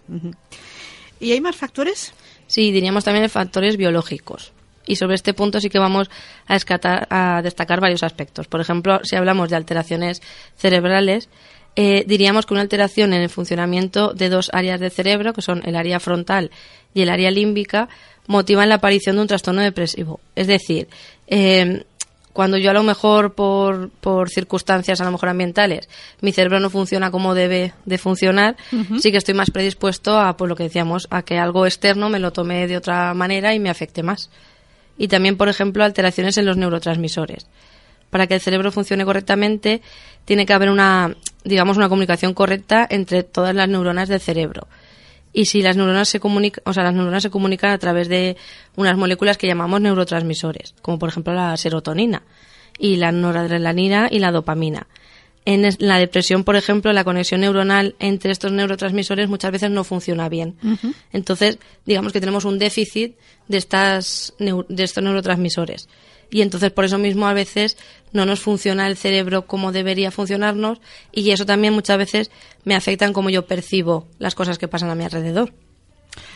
¿Y 1.20 1.32
hay 1.32 1.40
más 1.40 1.56
factores? 1.56 2.12
Sí, 2.46 2.70
diríamos 2.72 3.04
también 3.04 3.28
factores 3.28 3.76
biológicos. 3.76 4.52
Y 4.86 4.96
sobre 4.96 5.16
este 5.16 5.34
punto 5.34 5.60
sí 5.60 5.68
que 5.68 5.78
vamos 5.78 6.08
a, 6.46 6.56
escatar- 6.56 7.06
a 7.10 7.42
destacar 7.42 7.78
varios 7.80 8.02
aspectos. 8.02 8.46
Por 8.46 8.60
ejemplo, 8.62 9.00
si 9.04 9.16
hablamos 9.16 9.50
de 9.50 9.56
alteraciones 9.56 10.22
cerebrales, 10.56 11.28
eh, 11.80 12.02
diríamos 12.04 12.44
que 12.44 12.54
una 12.54 12.62
alteración 12.62 13.12
en 13.12 13.22
el 13.22 13.28
funcionamiento 13.28 14.12
de 14.12 14.28
dos 14.28 14.50
áreas 14.52 14.80
del 14.80 14.90
cerebro, 14.90 15.32
que 15.32 15.42
son 15.42 15.62
el 15.64 15.76
área 15.76 16.00
frontal 16.00 16.50
y 16.92 17.02
el 17.02 17.08
área 17.08 17.30
límbica, 17.30 17.88
motivan 18.26 18.68
la 18.68 18.74
aparición 18.74 19.14
de 19.14 19.22
un 19.22 19.28
trastorno 19.28 19.62
depresivo. 19.62 20.18
Es 20.34 20.48
decir, 20.48 20.88
eh, 21.28 21.84
cuando 22.32 22.58
yo 22.58 22.72
a 22.72 22.74
lo 22.74 22.82
mejor 22.82 23.34
por, 23.34 23.90
por 23.90 24.28
circunstancias 24.28 25.00
a 25.00 25.04
lo 25.04 25.12
mejor 25.12 25.28
ambientales 25.28 25.88
mi 26.20 26.32
cerebro 26.32 26.58
no 26.58 26.68
funciona 26.68 27.12
como 27.12 27.34
debe 27.34 27.74
de 27.84 27.98
funcionar, 27.98 28.56
sí 28.98 29.12
que 29.12 29.18
estoy 29.18 29.34
más 29.34 29.52
predispuesto 29.52 30.18
a 30.18 30.36
pues 30.36 30.48
lo 30.48 30.56
que 30.56 30.64
decíamos, 30.64 31.06
a 31.10 31.22
que 31.22 31.38
algo 31.38 31.64
externo 31.64 32.08
me 32.08 32.18
lo 32.18 32.32
tome 32.32 32.66
de 32.66 32.76
otra 32.76 33.14
manera 33.14 33.54
y 33.54 33.60
me 33.60 33.70
afecte 33.70 34.02
más. 34.02 34.30
Y 34.96 35.06
también, 35.06 35.36
por 35.36 35.48
ejemplo, 35.48 35.84
alteraciones 35.84 36.38
en 36.38 36.46
los 36.46 36.56
neurotransmisores. 36.56 37.46
Para 38.10 38.26
que 38.26 38.34
el 38.34 38.40
cerebro 38.40 38.72
funcione 38.72 39.04
correctamente, 39.04 39.82
tiene 40.24 40.46
que 40.46 40.52
haber 40.52 40.70
una, 40.70 41.16
digamos, 41.44 41.76
una 41.76 41.88
comunicación 41.88 42.34
correcta 42.34 42.86
entre 42.88 43.22
todas 43.22 43.54
las 43.54 43.68
neuronas 43.68 44.08
del 44.08 44.20
cerebro. 44.20 44.66
Y 45.32 45.46
si 45.46 45.62
las 45.62 45.76
neuronas 45.76 46.08
se 46.08 46.20
comunican, 46.20 46.62
o 46.66 46.72
sea, 46.72 46.84
las 46.84 46.94
neuronas 46.94 47.22
se 47.22 47.30
comunican 47.30 47.70
a 47.70 47.78
través 47.78 48.08
de 48.08 48.36
unas 48.76 48.96
moléculas 48.96 49.36
que 49.36 49.46
llamamos 49.46 49.80
neurotransmisores, 49.80 50.74
como 50.82 50.98
por 50.98 51.10
ejemplo 51.10 51.32
la 51.34 51.56
serotonina 51.56 52.22
y 52.78 52.96
la 52.96 53.12
noradrenalina 53.12 54.08
y 54.10 54.18
la 54.20 54.32
dopamina. 54.32 54.86
En 55.44 55.66
la 55.78 55.98
depresión, 55.98 56.44
por 56.44 56.56
ejemplo, 56.56 56.92
la 56.92 57.04
conexión 57.04 57.40
neuronal 57.40 57.94
entre 58.00 58.32
estos 58.32 58.52
neurotransmisores 58.52 59.30
muchas 59.30 59.50
veces 59.50 59.70
no 59.70 59.82
funciona 59.82 60.28
bien. 60.28 60.56
Entonces, 61.10 61.58
digamos 61.86 62.12
que 62.12 62.20
tenemos 62.20 62.44
un 62.44 62.58
déficit 62.58 63.16
de, 63.48 63.56
estas, 63.56 64.34
de 64.38 64.84
estos 64.84 65.02
neurotransmisores. 65.02 65.88
Y 66.30 66.42
entonces, 66.42 66.70
por 66.72 66.84
eso 66.84 66.98
mismo, 66.98 67.26
a 67.26 67.32
veces 67.32 67.76
no 68.12 68.26
nos 68.26 68.40
funciona 68.40 68.86
el 68.86 68.96
cerebro 68.96 69.46
como 69.46 69.72
debería 69.72 70.10
funcionarnos 70.10 70.80
y 71.12 71.30
eso 71.30 71.46
también 71.46 71.74
muchas 71.74 71.98
veces 71.98 72.30
me 72.64 72.74
afecta 72.74 73.04
en 73.04 73.12
cómo 73.12 73.30
yo 73.30 73.46
percibo 73.46 74.06
las 74.18 74.34
cosas 74.34 74.58
que 74.58 74.68
pasan 74.68 74.90
a 74.90 74.94
mi 74.94 75.04
alrededor. 75.04 75.52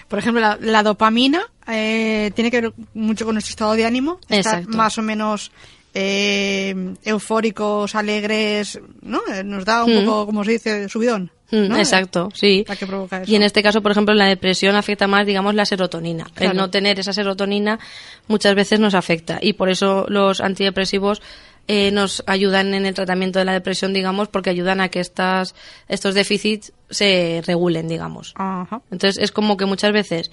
Por 0.08 0.18
ejemplo, 0.18 0.40
la, 0.40 0.58
la 0.60 0.82
dopamina 0.82 1.42
eh, 1.66 2.30
tiene 2.34 2.50
que 2.50 2.60
ver 2.60 2.72
mucho 2.94 3.24
con 3.24 3.34
nuestro 3.34 3.52
estado 3.52 3.72
de 3.72 3.84
ánimo. 3.84 4.18
Exacto. 4.28 4.76
más 4.76 4.98
o 4.98 5.02
menos 5.02 5.52
eh, 5.94 6.94
eufóricos, 7.04 7.94
alegres, 7.94 8.80
¿no? 9.02 9.20
Eh, 9.32 9.44
Nos 9.44 9.64
da 9.64 9.84
un 9.84 9.92
Mm. 10.02 10.04
poco, 10.06 10.26
como 10.26 10.44
se 10.44 10.52
dice, 10.52 10.88
subidón. 10.88 11.30
Mm, 11.50 11.68
¿no? 11.68 11.76
Exacto, 11.76 12.30
sí. 12.34 12.64
La 12.66 12.76
que 12.76 12.86
provoca 12.86 13.20
eso. 13.22 13.30
Y 13.30 13.36
en 13.36 13.42
este 13.42 13.62
caso, 13.62 13.82
por 13.82 13.92
ejemplo, 13.92 14.14
la 14.14 14.24
depresión 14.26 14.74
afecta 14.74 15.06
más, 15.06 15.26
digamos, 15.26 15.54
la 15.54 15.66
serotonina. 15.66 16.26
Claro. 16.34 16.52
El 16.52 16.56
no 16.56 16.70
tener 16.70 16.98
esa 16.98 17.12
serotonina 17.12 17.78
muchas 18.26 18.54
veces 18.54 18.80
nos 18.80 18.94
afecta. 18.94 19.38
Y 19.42 19.52
por 19.52 19.68
eso 19.68 20.06
los 20.08 20.40
antidepresivos 20.40 21.20
eh, 21.68 21.90
nos 21.92 22.24
ayudan 22.26 22.72
en 22.74 22.86
el 22.86 22.94
tratamiento 22.94 23.38
de 23.38 23.44
la 23.44 23.52
depresión, 23.52 23.92
digamos, 23.92 24.28
porque 24.28 24.50
ayudan 24.50 24.80
a 24.80 24.88
que 24.88 25.00
estas, 25.00 25.54
estos 25.88 26.14
déficits 26.14 26.72
se 26.90 27.42
regulen, 27.46 27.86
digamos. 27.86 28.32
Ajá. 28.36 28.80
Entonces 28.90 29.22
es 29.22 29.30
como 29.30 29.56
que 29.58 29.66
muchas 29.66 29.92
veces 29.92 30.30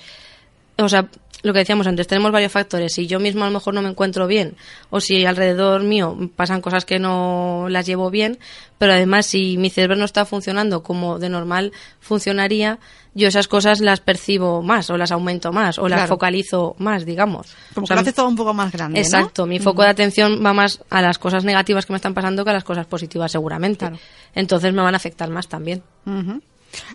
o 0.82 0.88
sea, 0.88 1.10
lo 1.42 1.54
que 1.54 1.60
decíamos 1.60 1.88
antes, 1.88 2.08
tenemos 2.08 2.32
varios 2.32 2.52
factores. 2.52 2.94
Si 2.94 3.08
yo 3.08 3.20
mismo 3.20 3.44
a 3.44 3.48
lo 3.48 3.54
mejor 3.54 3.74
no 3.74 3.82
me 3.82 3.90
encuentro 3.90 4.28
bien, 4.28 4.56
o 4.90 5.00
si 5.00 5.26
alrededor 5.26 5.84
mío 5.84 6.18
pasan 6.36 6.62
cosas 6.62 6.86
que 6.86 7.00
no 7.00 7.68
las 7.70 7.86
llevo 7.86 8.10
bien, 8.10 8.40
pero 8.78 8.94
además 8.94 9.26
si 9.26 9.58
mi 9.58 9.70
cerebro 9.70 9.96
no 9.96 10.06
está 10.06 10.26
funcionando 10.26 10.84
como 10.84 11.20
de 11.20 11.30
normal 11.30 11.72
funcionaría, 12.00 12.80
yo 13.14 13.28
esas 13.28 13.48
cosas 13.48 13.80
las 13.80 14.00
percibo 14.02 14.62
más, 14.62 14.90
o 14.90 14.98
las 14.98 15.12
aumento 15.12 15.52
más, 15.52 15.80
o 15.80 15.88
las 15.90 16.08
focalizo 16.08 16.76
más, 16.78 17.06
digamos. 17.06 17.56
Como 17.74 17.88
que 17.88 17.94
lo 17.94 18.00
hace 18.02 18.14
todo 18.14 18.28
un 18.28 18.36
poco 18.36 18.54
más 18.54 18.72
grande. 18.72 19.00
Exacto, 19.00 19.46
mi 19.46 19.60
foco 19.60 19.82
de 19.82 19.90
atención 19.90 20.44
va 20.46 20.54
más 20.54 20.84
a 20.90 21.02
las 21.02 21.18
cosas 21.18 21.44
negativas 21.44 21.86
que 21.86 21.94
me 21.94 21.98
están 21.98 22.14
pasando 22.14 22.44
que 22.44 22.52
a 22.52 22.54
las 22.54 22.64
cosas 22.64 22.86
positivas, 22.86 23.32
seguramente. 23.32 23.90
Entonces 24.36 24.74
me 24.74 24.82
van 24.82 24.94
a 24.94 24.98
afectar 24.98 25.30
más 25.30 25.48
también 25.48 25.84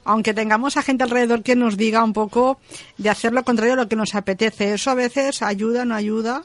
aunque 0.05 0.35
tengamos 0.35 0.77
a 0.77 0.83
gente 0.83 1.05
alrededor 1.05 1.43
que 1.43 1.57
nos 1.57 1.77
diga 1.77 2.05
un 2.05 2.13
poco 2.13 2.59
de 2.99 3.11
hacer 3.11 3.33
lo 3.33 3.45
contrario 3.45 3.75
a 3.75 3.77
lo 3.77 3.89
que 3.89 3.97
nos 3.97 4.15
apetece. 4.15 4.75
Eso 4.75 4.91
a 4.91 4.95
veces 4.95 5.43
ayuda, 5.43 5.85
no 5.85 5.95
ayuda. 5.95 6.45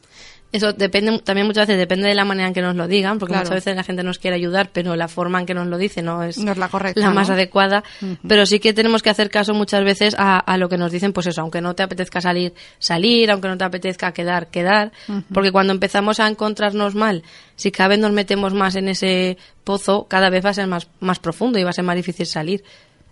Eso 0.52 0.74
depende, 0.74 1.20
también 1.20 1.46
muchas 1.46 1.68
veces 1.68 1.80
depende 1.80 2.08
de 2.08 2.16
la 2.16 2.26
manera 2.26 2.48
en 2.48 2.56
que 2.56 2.62
nos 2.64 2.76
lo 2.76 2.88
digan, 2.88 3.20
porque 3.20 3.36
muchas 3.36 3.52
veces 3.52 3.76
la 3.76 3.84
gente 3.84 4.02
nos 4.02 4.18
quiere 4.18 4.36
ayudar, 4.36 4.72
pero 4.74 4.96
la 4.96 5.08
forma 5.08 5.40
en 5.40 5.46
que 5.46 5.54
nos 5.54 5.68
lo 5.68 5.78
dice 5.78 6.02
no 6.02 6.24
es, 6.24 6.38
la, 6.38 6.70
correcta, 6.70 7.00
la 7.00 7.12
más 7.12 7.30
adecuada. 7.30 7.84
Pero 8.28 8.48
sí 8.48 8.60
que 8.60 8.74
tenemos 8.74 9.04
que 9.04 9.12
hacer 9.12 9.30
caso 9.30 9.54
muchas 9.54 9.84
veces 9.84 10.16
a, 10.18 10.58
lo 10.58 10.68
que 10.68 10.78
nos 10.78 10.92
dicen, 10.92 11.14
pues 11.14 11.28
eso, 11.28 11.42
aunque 11.42 11.62
no 11.62 11.76
te 11.76 11.84
apetezca 11.84 12.20
salir, 12.20 12.56
salir, 12.80 13.30
aunque 13.30 13.48
no 13.48 13.58
te 13.58 13.64
apetezca 13.64 14.12
quedar, 14.12 14.48
quedar. 14.48 14.92
Porque 15.32 15.52
cuando 15.52 15.72
empezamos 15.72 16.20
a 16.20 16.28
encontrarnos 16.28 16.96
mal, 16.96 17.22
si 17.56 17.72
cada 17.72 17.90
vez 17.90 18.00
nos 18.00 18.12
metemos 18.12 18.56
más 18.56 18.76
en 18.76 18.90
ese 18.90 19.38
pozo, 19.64 20.08
cada 20.10 20.32
vez 20.32 20.44
va 20.44 20.50
a 20.50 20.56
ser 20.56 20.66
más, 20.66 20.88
más 21.00 21.20
profundo 21.20 21.60
y 21.60 21.64
va 21.64 21.70
a 21.70 21.74
ser 21.74 21.86
más 21.86 21.96
difícil 21.96 22.26
salir. 22.26 22.64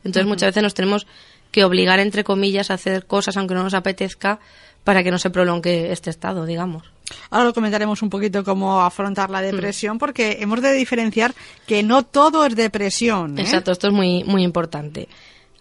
Entonces 0.03 0.27
muchas 0.27 0.49
veces 0.49 0.63
nos 0.63 0.73
tenemos 0.73 1.07
que 1.51 1.63
obligar, 1.63 1.99
entre 1.99 2.23
comillas, 2.23 2.71
a 2.71 2.75
hacer 2.75 3.05
cosas 3.05 3.37
aunque 3.37 3.53
no 3.53 3.63
nos 3.63 3.73
apetezca 3.73 4.39
para 4.83 5.03
que 5.03 5.11
no 5.11 5.19
se 5.19 5.29
prolongue 5.29 5.91
este 5.91 6.09
estado, 6.09 6.45
digamos. 6.45 6.91
Ahora 7.29 7.45
lo 7.45 7.53
comentaremos 7.53 8.01
un 8.01 8.09
poquito 8.09 8.43
cómo 8.43 8.81
afrontar 8.81 9.29
la 9.29 9.41
depresión, 9.41 9.97
porque 9.97 10.37
hemos 10.39 10.61
de 10.61 10.73
diferenciar 10.73 11.33
que 11.65 11.83
no 11.83 12.03
todo 12.03 12.45
es 12.45 12.55
depresión. 12.55 13.37
¿eh? 13.37 13.41
Exacto, 13.41 13.71
esto 13.71 13.87
es 13.87 13.93
muy, 13.93 14.23
muy 14.23 14.43
importante. 14.43 15.07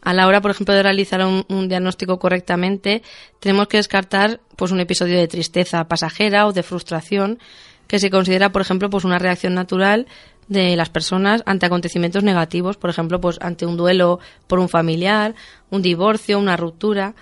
A 0.02 0.12
la 0.12 0.28
hora, 0.28 0.40
por 0.40 0.52
ejemplo, 0.52 0.74
de 0.74 0.82
realizar 0.82 1.24
un, 1.24 1.44
un, 1.48 1.68
diagnóstico 1.68 2.20
correctamente, 2.20 3.02
tenemos 3.40 3.66
que 3.66 3.78
descartar 3.78 4.40
pues, 4.54 4.70
un 4.70 4.78
episodio 4.78 5.18
de 5.18 5.26
tristeza 5.26 5.88
pasajera 5.88 6.46
o 6.46 6.52
de 6.52 6.62
frustración 6.62 7.40
que 7.88 7.98
se 7.98 8.10
considera, 8.10 8.50
por 8.50 8.62
ejemplo, 8.62 8.90
pues 8.90 9.04
una 9.04 9.18
reacción 9.18 9.54
natural 9.54 10.06
de 10.48 10.76
las 10.76 10.90
personas 10.90 11.42
ante 11.46 11.66
acontecimientos 11.66 12.22
negativos, 12.22 12.76
por 12.76 12.90
ejemplo, 12.90 13.20
pues 13.20 13.38
ante 13.40 13.66
un 13.66 13.76
duelo 13.76 14.20
por 14.46 14.58
un 14.58 14.68
familiar, 14.68 15.34
un 15.70 15.82
divorcio, 15.82 16.38
una 16.38 16.56
ruptura. 16.56 17.14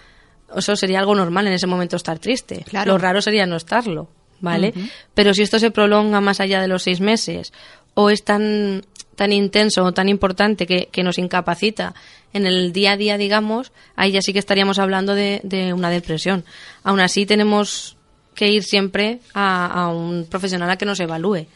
Eso 0.54 0.76
sería 0.76 1.00
algo 1.00 1.14
normal 1.14 1.46
en 1.46 1.54
ese 1.54 1.66
momento 1.66 1.96
estar 1.96 2.18
triste. 2.18 2.64
Lo 2.84 2.98
raro 2.98 3.22
sería 3.22 3.46
no 3.46 3.56
estarlo, 3.56 4.08
¿vale? 4.40 4.74
Pero 5.14 5.32
si 5.32 5.42
esto 5.42 5.58
se 5.58 5.70
prolonga 5.70 6.20
más 6.20 6.40
allá 6.40 6.60
de 6.60 6.68
los 6.68 6.82
seis 6.82 7.00
meses 7.00 7.52
o 7.94 8.10
es 8.10 8.24
tan, 8.24 8.84
tan 9.16 9.32
intenso 9.32 9.84
o 9.84 9.92
tan 9.92 10.08
importante 10.08 10.66
que, 10.66 10.88
que 10.92 11.02
nos 11.02 11.18
incapacita 11.18 11.94
en 12.32 12.46
el 12.46 12.72
día 12.72 12.92
a 12.92 12.96
día, 12.96 13.16
digamos, 13.16 13.72
ahí 13.96 14.12
ya 14.12 14.20
sí 14.20 14.32
que 14.32 14.38
estaríamos 14.38 14.78
hablando 14.78 15.14
de, 15.14 15.40
de 15.44 15.72
una 15.72 15.88
depresión. 15.88 16.44
Aún 16.82 17.00
así 17.00 17.24
tenemos 17.24 17.96
que 18.34 18.50
ir 18.50 18.64
siempre 18.64 19.20
a, 19.32 19.66
a 19.66 19.88
un 19.88 20.26
profesional 20.28 20.68
a 20.68 20.76
que 20.76 20.84
nos 20.84 21.00
evalúe 21.00 21.46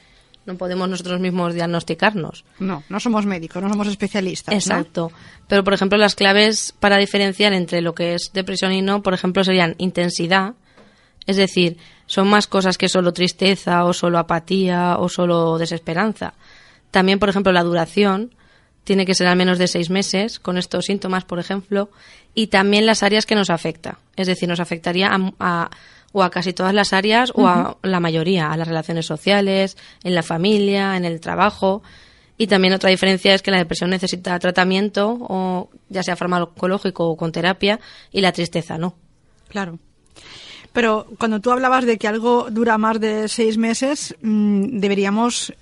no 0.48 0.56
podemos 0.56 0.88
nosotros 0.88 1.20
mismos 1.20 1.54
diagnosticarnos. 1.54 2.44
No, 2.58 2.82
no 2.88 3.00
somos 3.00 3.26
médicos, 3.26 3.62
no 3.62 3.68
somos 3.68 3.86
especialistas. 3.86 4.54
Exacto. 4.54 5.12
Pero, 5.46 5.62
por 5.62 5.74
ejemplo, 5.74 5.98
las 5.98 6.14
claves 6.14 6.74
para 6.80 6.96
diferenciar 6.96 7.52
entre 7.52 7.82
lo 7.82 7.94
que 7.94 8.14
es 8.14 8.30
depresión 8.32 8.72
y 8.72 8.80
no, 8.80 9.02
por 9.02 9.12
ejemplo, 9.12 9.44
serían 9.44 9.74
intensidad, 9.76 10.54
es 11.26 11.36
decir, 11.36 11.76
son 12.06 12.28
más 12.28 12.46
cosas 12.46 12.78
que 12.78 12.88
solo 12.88 13.12
tristeza 13.12 13.84
o 13.84 13.92
solo 13.92 14.18
apatía 14.18 14.96
o 14.98 15.10
solo 15.10 15.58
desesperanza. 15.58 16.32
También, 16.90 17.18
por 17.18 17.28
ejemplo, 17.28 17.52
la 17.52 17.62
duración 17.62 18.34
tiene 18.84 19.04
que 19.04 19.14
ser 19.14 19.26
al 19.26 19.36
menos 19.36 19.58
de 19.58 19.68
seis 19.68 19.90
meses 19.90 20.40
con 20.40 20.56
estos 20.56 20.86
síntomas, 20.86 21.26
por 21.26 21.38
ejemplo, 21.38 21.90
y 22.34 22.46
también 22.46 22.86
las 22.86 23.02
áreas 23.02 23.26
que 23.26 23.34
nos 23.34 23.50
afecta. 23.50 23.98
Es 24.16 24.26
decir, 24.26 24.48
nos 24.48 24.60
afectaría 24.60 25.10
a 25.38 25.70
o 26.18 26.22
a 26.22 26.30
casi 26.30 26.52
todas 26.52 26.74
las 26.74 26.92
áreas 26.92 27.32
o 27.34 27.46
a 27.46 27.78
la 27.82 28.00
mayoría, 28.00 28.50
a 28.50 28.56
las 28.56 28.68
relaciones 28.68 29.06
sociales, 29.06 29.76
en 30.02 30.14
la 30.14 30.22
familia, 30.22 30.96
en 30.96 31.04
el 31.04 31.20
trabajo. 31.20 31.82
Y 32.36 32.46
también 32.46 32.74
otra 32.74 32.90
diferencia 32.90 33.34
es 33.34 33.42
que 33.42 33.50
la 33.50 33.58
depresión 33.58 33.90
necesita 33.90 34.38
tratamiento, 34.38 35.16
o 35.20 35.70
ya 35.88 36.02
sea 36.02 36.16
farmacológico 36.16 37.08
o 37.08 37.16
con 37.16 37.32
terapia, 37.32 37.80
y 38.12 38.20
la 38.20 38.32
tristeza 38.32 38.78
no. 38.78 38.94
Claro. 39.48 39.78
Pero 40.72 41.06
cuando 41.18 41.40
tú 41.40 41.50
hablabas 41.50 41.86
de 41.86 41.98
que 41.98 42.08
algo 42.08 42.48
dura 42.50 42.78
más 42.78 43.00
de 43.00 43.28
seis 43.28 43.58
meses, 43.58 44.14
mm, 44.22 44.78
deberíamos 44.78 45.52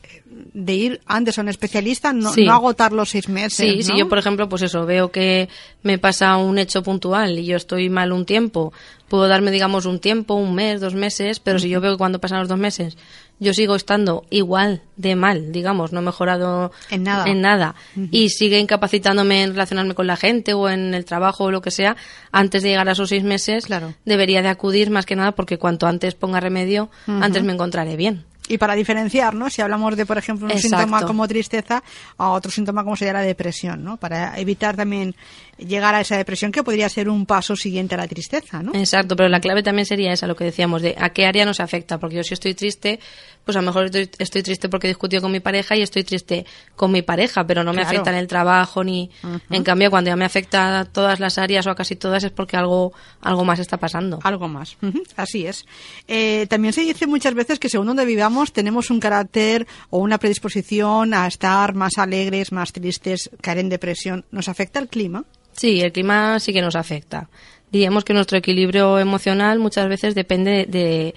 de 0.52 0.74
ir 0.74 1.00
antes 1.06 1.38
a 1.38 1.42
un 1.42 1.48
especialista, 1.48 2.12
no, 2.12 2.32
agotar 2.50 2.92
los 2.92 3.10
seis 3.10 3.28
meses. 3.28 3.56
Sí, 3.56 3.82
si 3.82 3.98
yo, 3.98 4.08
por 4.08 4.18
ejemplo, 4.18 4.48
pues 4.48 4.62
eso, 4.62 4.84
veo 4.84 5.10
que 5.10 5.48
me 5.82 5.98
pasa 5.98 6.36
un 6.36 6.58
hecho 6.58 6.82
puntual 6.82 7.38
y 7.38 7.46
yo 7.46 7.56
estoy 7.56 7.88
mal 7.88 8.12
un 8.12 8.26
tiempo, 8.26 8.72
puedo 9.08 9.28
darme, 9.28 9.50
digamos, 9.50 9.86
un 9.86 9.98
tiempo, 9.98 10.34
un 10.34 10.54
mes, 10.54 10.80
dos 10.80 10.94
meses, 10.94 11.40
pero 11.40 11.58
si 11.58 11.68
yo 11.68 11.80
veo 11.80 11.92
que 11.92 11.98
cuando 11.98 12.20
pasan 12.20 12.40
los 12.40 12.48
dos 12.48 12.58
meses 12.58 12.96
yo 13.38 13.52
sigo 13.52 13.74
estando 13.74 14.24
igual 14.30 14.82
de 14.96 15.14
mal, 15.14 15.52
digamos, 15.52 15.92
no 15.92 16.00
he 16.00 16.02
mejorado 16.02 16.72
en 16.90 17.02
nada, 17.02 17.26
en 17.26 17.40
nada 17.40 17.74
y 18.10 18.30
sigue 18.30 18.58
incapacitándome 18.58 19.42
en 19.42 19.50
relacionarme 19.50 19.94
con 19.94 20.06
la 20.06 20.16
gente 20.16 20.54
o 20.54 20.68
en 20.68 20.94
el 20.94 21.04
trabajo 21.04 21.44
o 21.44 21.50
lo 21.50 21.60
que 21.60 21.70
sea, 21.70 21.96
antes 22.32 22.62
de 22.62 22.70
llegar 22.70 22.88
a 22.88 22.92
esos 22.92 23.08
seis 23.08 23.24
meses, 23.24 23.66
claro. 23.66 23.94
debería 24.04 24.42
de 24.42 24.48
acudir 24.48 24.90
más 24.90 25.06
que 25.06 25.16
nada 25.16 25.32
porque 25.32 25.58
cuanto 25.58 25.86
antes 25.86 26.14
ponga 26.14 26.40
remedio, 26.40 26.90
antes 27.06 27.42
me 27.42 27.52
encontraré 27.52 27.96
bien. 27.96 28.24
Y 28.48 28.58
para 28.58 28.74
diferenciar, 28.74 29.34
¿no? 29.34 29.50
Si 29.50 29.60
hablamos 29.60 29.96
de, 29.96 30.06
por 30.06 30.18
ejemplo, 30.18 30.46
un 30.46 30.58
síntoma 30.58 31.04
como 31.04 31.26
tristeza 31.26 31.82
a 32.16 32.30
otro 32.30 32.50
síntoma 32.50 32.84
como 32.84 32.96
sería 32.96 33.14
la 33.14 33.22
depresión, 33.22 33.82
¿no? 33.82 33.96
Para 33.96 34.38
evitar 34.38 34.76
también 34.76 35.16
llegar 35.58 35.94
a 35.94 36.00
esa 36.00 36.16
depresión 36.16 36.52
que 36.52 36.62
podría 36.62 36.88
ser 36.88 37.08
un 37.08 37.26
paso 37.26 37.56
siguiente 37.56 37.94
a 37.94 37.98
la 37.98 38.08
tristeza, 38.08 38.62
¿no? 38.62 38.74
Exacto, 38.74 39.16
pero 39.16 39.28
la 39.28 39.40
clave 39.40 39.62
también 39.62 39.86
sería 39.86 40.12
esa, 40.12 40.26
lo 40.26 40.36
que 40.36 40.44
decíamos, 40.44 40.82
de 40.82 40.94
a 40.98 41.10
qué 41.10 41.26
área 41.26 41.44
nos 41.44 41.60
afecta, 41.60 41.98
porque 41.98 42.16
yo 42.16 42.22
si 42.22 42.34
estoy 42.34 42.54
triste, 42.54 43.00
pues 43.46 43.56
a 43.56 43.60
lo 43.60 43.66
mejor 43.66 43.84
estoy, 44.18 44.42
triste 44.42 44.68
porque 44.68 44.88
he 44.88 44.90
discutido 44.90 45.22
con 45.22 45.30
mi 45.30 45.38
pareja 45.38 45.76
y 45.76 45.82
estoy 45.82 46.02
triste 46.02 46.44
con 46.74 46.90
mi 46.90 47.02
pareja, 47.02 47.46
pero 47.46 47.62
no 47.62 47.72
me 47.72 47.82
afecta 47.82 48.10
en 48.10 48.16
el 48.16 48.26
trabajo 48.26 48.82
ni... 48.82 49.08
En 49.50 49.62
cambio, 49.62 49.88
cuando 49.88 50.08
ya 50.08 50.16
me 50.16 50.24
afecta 50.24 50.80
a 50.80 50.84
todas 50.84 51.20
las 51.20 51.38
áreas 51.38 51.64
o 51.66 51.70
a 51.70 51.76
casi 51.76 51.94
todas 51.94 52.24
es 52.24 52.32
porque 52.32 52.56
algo, 52.56 52.92
algo 53.20 53.44
más 53.44 53.60
está 53.60 53.76
pasando. 53.76 54.18
Algo 54.24 54.48
más, 54.48 54.76
así 55.16 55.46
es. 55.46 55.64
Eh, 56.08 56.46
también 56.50 56.72
se 56.72 56.80
dice 56.80 57.06
muchas 57.06 57.34
veces 57.34 57.60
que 57.60 57.68
según 57.68 57.86
donde 57.86 58.04
vivamos 58.04 58.52
tenemos 58.52 58.90
un 58.90 58.98
carácter 58.98 59.66
o 59.90 59.98
una 59.98 60.18
predisposición 60.18 61.14
a 61.14 61.28
estar 61.28 61.74
más 61.74 61.98
alegres, 61.98 62.50
más 62.50 62.72
tristes, 62.72 63.30
caer 63.40 63.58
en 63.58 63.68
depresión. 63.68 64.24
¿Nos 64.32 64.48
afecta 64.48 64.80
el 64.80 64.88
clima? 64.88 65.24
Sí, 65.56 65.80
el 65.80 65.92
clima 65.92 66.38
sí 66.38 66.52
que 66.52 66.60
nos 66.60 66.76
afecta. 66.76 67.28
Diríamos 67.72 68.04
que 68.04 68.12
nuestro 68.12 68.38
equilibrio 68.38 68.98
emocional 68.98 69.58
muchas 69.58 69.88
veces 69.88 70.14
depende 70.14 70.66
de, 70.68 71.14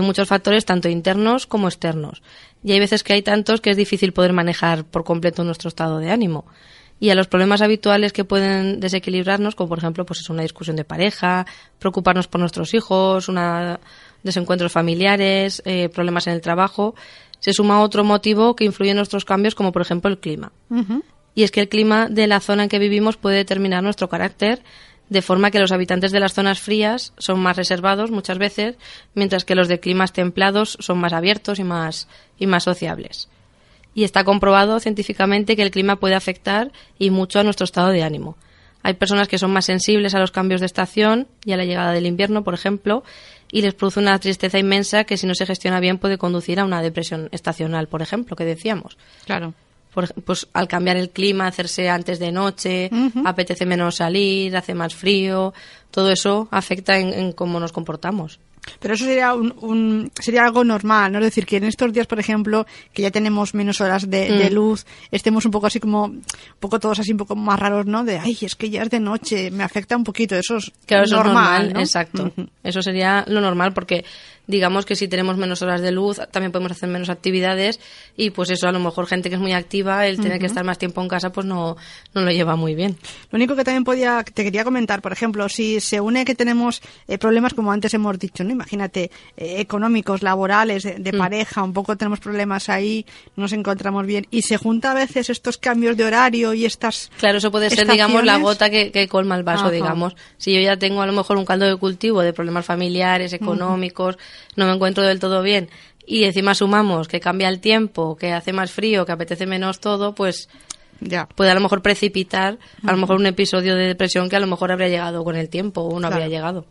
muchos 0.00 0.26
factores, 0.26 0.64
tanto 0.64 0.88
internos 0.88 1.46
como 1.46 1.68
externos. 1.68 2.22
Y 2.64 2.72
hay 2.72 2.80
veces 2.80 3.04
que 3.04 3.12
hay 3.12 3.22
tantos 3.22 3.60
que 3.60 3.70
es 3.70 3.76
difícil 3.76 4.12
poder 4.12 4.32
manejar 4.32 4.84
por 4.84 5.04
completo 5.04 5.44
nuestro 5.44 5.68
estado 5.68 5.98
de 5.98 6.10
ánimo. 6.10 6.46
Y 6.98 7.10
a 7.10 7.14
los 7.14 7.28
problemas 7.28 7.60
habituales 7.60 8.12
que 8.12 8.24
pueden 8.24 8.80
desequilibrarnos, 8.80 9.54
como 9.54 9.68
por 9.68 9.78
ejemplo 9.78 10.06
pues 10.06 10.20
es 10.20 10.30
una 10.30 10.42
discusión 10.42 10.76
de 10.76 10.84
pareja, 10.84 11.46
preocuparnos 11.78 12.26
por 12.26 12.40
nuestros 12.40 12.72
hijos, 12.72 13.28
una, 13.28 13.78
desencuentros 14.22 14.72
familiares, 14.72 15.62
eh, 15.66 15.90
problemas 15.90 16.26
en 16.26 16.32
el 16.32 16.40
trabajo, 16.40 16.94
se 17.38 17.52
suma 17.52 17.82
otro 17.82 18.04
motivo 18.04 18.56
que 18.56 18.64
influye 18.64 18.92
en 18.92 18.96
nuestros 18.96 19.24
cambios, 19.24 19.54
como 19.54 19.70
por 19.70 19.82
ejemplo 19.82 20.10
el 20.10 20.18
clima 20.18 20.52
y 21.34 21.42
es 21.42 21.50
que 21.50 21.60
el 21.60 21.68
clima 21.68 22.08
de 22.08 22.26
la 22.26 22.40
zona 22.40 22.64
en 22.64 22.68
que 22.68 22.78
vivimos 22.78 23.16
puede 23.16 23.36
determinar 23.36 23.82
nuestro 23.82 24.08
carácter, 24.08 24.62
de 25.08 25.22
forma 25.22 25.50
que 25.50 25.58
los 25.58 25.72
habitantes 25.72 26.12
de 26.12 26.20
las 26.20 26.32
zonas 26.32 26.60
frías 26.60 27.12
son 27.18 27.40
más 27.40 27.56
reservados 27.56 28.10
muchas 28.10 28.38
veces, 28.38 28.76
mientras 29.14 29.44
que 29.44 29.54
los 29.54 29.68
de 29.68 29.80
climas 29.80 30.12
templados 30.12 30.76
son 30.80 30.98
más 30.98 31.12
abiertos 31.12 31.58
y 31.58 31.64
más, 31.64 32.08
y 32.38 32.46
más 32.46 32.64
sociables. 32.64 33.28
Y 33.94 34.04
está 34.04 34.24
comprobado 34.24 34.80
científicamente 34.80 35.56
que 35.56 35.62
el 35.62 35.70
clima 35.70 35.96
puede 35.96 36.14
afectar 36.14 36.72
y 36.98 37.10
mucho 37.10 37.38
a 37.38 37.44
nuestro 37.44 37.64
estado 37.64 37.90
de 37.90 38.02
ánimo. 38.02 38.36
Hay 38.82 38.94
personas 38.94 39.28
que 39.28 39.38
son 39.38 39.52
más 39.52 39.66
sensibles 39.66 40.14
a 40.14 40.18
los 40.18 40.30
cambios 40.30 40.60
de 40.60 40.66
estación 40.66 41.26
y 41.44 41.52
a 41.52 41.56
la 41.56 41.64
llegada 41.64 41.92
del 41.92 42.06
invierno, 42.06 42.44
por 42.44 42.54
ejemplo, 42.54 43.02
y 43.50 43.62
les 43.62 43.74
produce 43.74 44.00
una 44.00 44.18
tristeza 44.18 44.58
inmensa 44.58 45.04
que 45.04 45.16
si 45.16 45.26
no 45.26 45.34
se 45.34 45.46
gestiona 45.46 45.80
bien 45.80 45.98
puede 45.98 46.18
conducir 46.18 46.60
a 46.60 46.64
una 46.64 46.82
depresión 46.82 47.28
estacional, 47.32 47.88
por 47.88 48.02
ejemplo, 48.02 48.36
que 48.36 48.44
decíamos. 48.44 48.98
Claro 49.24 49.54
pues 50.24 50.46
al 50.52 50.68
cambiar 50.68 50.96
el 50.96 51.10
clima, 51.10 51.46
hacerse 51.46 51.88
antes 51.88 52.18
de 52.18 52.32
noche, 52.32 52.90
apetece 53.24 53.64
menos 53.66 53.96
salir, 53.96 54.56
hace 54.56 54.74
más 54.74 54.94
frío, 54.94 55.54
todo 55.90 56.10
eso 56.10 56.48
afecta 56.50 56.98
en, 56.98 57.32
cómo 57.32 57.60
nos 57.60 57.72
comportamos. 57.72 58.38
Pero 58.80 58.94
eso 58.94 59.04
sería 59.04 59.34
un, 59.34 59.54
un- 59.60 60.10
sería 60.18 60.42
algo 60.42 60.64
normal, 60.64 61.12
¿no? 61.12 61.18
Es 61.18 61.24
decir, 61.26 61.44
que 61.44 61.58
en 61.58 61.64
estos 61.64 61.92
días, 61.92 62.06
por 62.06 62.18
ejemplo, 62.18 62.64
que 62.94 63.02
ya 63.02 63.10
tenemos 63.10 63.52
menos 63.52 63.82
horas 63.82 64.08
de, 64.08 64.32
de 64.32 64.48
Mm. 64.50 64.54
luz, 64.54 64.86
estemos 65.10 65.44
un 65.44 65.50
poco 65.50 65.66
así 65.66 65.80
como, 65.80 66.04
un 66.04 66.22
poco 66.60 66.80
todos 66.80 66.98
así 66.98 67.12
un 67.12 67.18
poco 67.18 67.36
más 67.36 67.60
raros, 67.60 67.84
¿no? 67.84 68.04
De, 68.04 68.18
ay, 68.18 68.38
es 68.40 68.54
que 68.56 68.70
ya 68.70 68.82
es 68.82 68.88
de 68.88 69.00
noche, 69.00 69.50
me 69.50 69.64
afecta 69.64 69.98
un 69.98 70.04
poquito, 70.04 70.34
eso 70.34 70.56
es 70.56 70.72
Claro, 70.86 71.04
eso 71.04 71.16
normal, 71.16 71.34
es 71.34 71.44
normal, 71.44 71.72
¿no? 71.74 71.80
exacto. 71.80 72.32
Eso 72.62 72.80
sería 72.80 73.22
lo 73.28 73.42
normal 73.42 73.74
porque 73.74 74.06
digamos 74.46 74.84
que 74.86 74.96
si 74.96 75.08
tenemos 75.08 75.36
menos 75.36 75.62
horas 75.62 75.80
de 75.80 75.90
luz 75.90 76.20
también 76.30 76.52
podemos 76.52 76.72
hacer 76.72 76.88
menos 76.88 77.08
actividades 77.08 77.80
y 78.16 78.30
pues 78.30 78.50
eso 78.50 78.68
a 78.68 78.72
lo 78.72 78.78
mejor 78.78 79.06
gente 79.06 79.28
que 79.30 79.36
es 79.36 79.40
muy 79.40 79.52
activa, 79.52 80.06
el 80.06 80.20
tener 80.20 80.38
que 80.38 80.46
estar 80.46 80.64
más 80.64 80.78
tiempo 80.78 81.00
en 81.02 81.08
casa 81.08 81.30
pues 81.32 81.46
no, 81.46 81.76
no 82.12 82.20
lo 82.20 82.30
lleva 82.30 82.54
muy 82.56 82.74
bien. 82.74 82.96
Lo 83.30 83.36
único 83.36 83.56
que 83.56 83.64
también 83.64 83.84
podía, 83.84 84.22
te 84.22 84.44
quería 84.44 84.64
comentar, 84.64 85.00
por 85.02 85.12
ejemplo, 85.12 85.48
si 85.48 85.80
se 85.80 86.00
une 86.00 86.24
que 86.24 86.34
tenemos 86.34 86.82
eh, 87.08 87.18
problemas, 87.18 87.54
como 87.54 87.72
antes 87.72 87.94
hemos 87.94 88.18
dicho, 88.18 88.44
¿no? 88.44 88.50
Imagínate, 88.50 89.10
eh, 89.36 89.56
económicos, 89.60 90.22
laborales, 90.22 90.82
de, 90.82 90.94
de 90.98 91.12
Mm. 91.12 91.18
pareja, 91.18 91.62
un 91.62 91.72
poco 91.72 91.96
tenemos 91.96 92.20
problemas 92.20 92.68
ahí, 92.68 93.06
no 93.36 93.42
nos 93.44 93.52
encontramos 93.52 94.04
bien, 94.06 94.26
y 94.30 94.42
se 94.42 94.56
junta 94.56 94.90
a 94.90 94.94
veces 94.94 95.30
estos 95.30 95.58
cambios 95.58 95.96
de 95.96 96.04
horario 96.04 96.52
y 96.54 96.64
estas... 96.64 97.10
Claro, 97.18 97.38
eso 97.38 97.50
puede 97.50 97.70
ser, 97.70 97.88
digamos, 97.90 98.24
la 98.24 98.38
gota 98.38 98.68
que, 98.70 98.90
que 98.92 99.08
colma 99.08 99.36
el 99.36 99.42
vaso, 99.42 99.64
Ajá. 99.64 99.70
digamos. 99.70 100.14
Si 100.38 100.52
yo 100.54 100.60
ya 100.60 100.76
tengo 100.76 101.02
a 101.02 101.06
lo 101.06 101.12
mejor 101.12 101.36
un 101.36 101.44
caldo 101.44 101.66
de 101.66 101.76
cultivo 101.76 102.20
de 102.22 102.32
problemas 102.32 102.64
familiares, 102.66 103.32
económicos, 103.32 104.18
no 104.56 104.66
me 104.66 104.72
encuentro 104.72 105.02
del 105.04 105.18
todo 105.20 105.42
bien, 105.42 105.68
y 106.06 106.24
encima 106.24 106.54
sumamos 106.54 107.08
que 107.08 107.20
cambia 107.20 107.48
el 107.48 107.60
tiempo, 107.60 108.16
que 108.16 108.32
hace 108.32 108.52
más 108.52 108.70
frío, 108.70 109.06
que 109.06 109.12
apetece 109.12 109.46
menos 109.46 109.80
todo, 109.80 110.14
pues 110.14 110.48
Ya. 111.00 111.26
puede 111.26 111.50
a 111.50 111.54
lo 111.54 111.60
mejor 111.60 111.80
precipitar 111.82 112.58
a 112.86 112.92
lo 112.92 112.98
mejor 112.98 113.16
un 113.16 113.26
episodio 113.26 113.74
de 113.74 113.86
depresión 113.86 114.28
que 114.28 114.36
a 114.36 114.40
lo 114.40 114.46
mejor 114.46 114.70
habría 114.70 114.88
llegado 114.88 115.24
con 115.24 115.34
el 115.36 115.48
tiempo 115.48 115.80
o 115.82 115.92
no 115.94 116.00
Claro. 116.08 116.14
habría 116.16 116.28
llegado. 116.28 116.66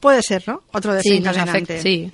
Puede 0.00 0.22
ser, 0.22 0.42
¿no? 0.46 0.62
Otro 0.72 0.92
Sí, 1.00 1.20
nos 1.20 1.34
desencadenante. 1.34 1.74
afecta, 1.76 1.78
sí. 1.82 2.12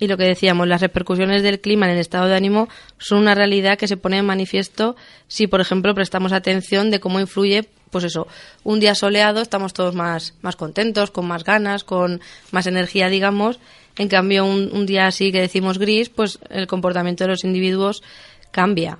Y 0.00 0.08
lo 0.08 0.16
que 0.16 0.24
decíamos, 0.24 0.66
las 0.66 0.80
repercusiones 0.80 1.42
del 1.42 1.60
clima 1.60 1.86
en 1.86 1.92
el 1.92 1.98
estado 1.98 2.26
de 2.26 2.34
ánimo 2.34 2.68
son 2.98 3.18
una 3.18 3.34
realidad 3.34 3.78
que 3.78 3.86
se 3.86 3.96
pone 3.96 4.18
en 4.18 4.26
manifiesto 4.26 4.96
si, 5.28 5.46
por 5.46 5.60
ejemplo, 5.60 5.94
prestamos 5.94 6.32
atención 6.32 6.90
de 6.90 7.00
cómo 7.00 7.20
influye, 7.20 7.68
pues 7.90 8.04
eso, 8.04 8.26
un 8.64 8.80
día 8.80 8.94
soleado 8.94 9.42
estamos 9.42 9.74
todos 9.74 9.94
más, 9.94 10.34
más 10.42 10.56
contentos, 10.56 11.10
con 11.10 11.28
más 11.28 11.44
ganas, 11.44 11.84
con 11.84 12.20
más 12.50 12.66
energía, 12.66 13.08
digamos. 13.08 13.60
En 13.98 14.08
cambio, 14.08 14.46
un, 14.46 14.70
un 14.72 14.86
día 14.86 15.06
así 15.06 15.30
que 15.30 15.40
decimos 15.40 15.78
gris, 15.78 16.08
pues 16.08 16.38
el 16.48 16.66
comportamiento 16.66 17.24
de 17.24 17.30
los 17.30 17.44
individuos 17.44 18.02
cambia. 18.50 18.98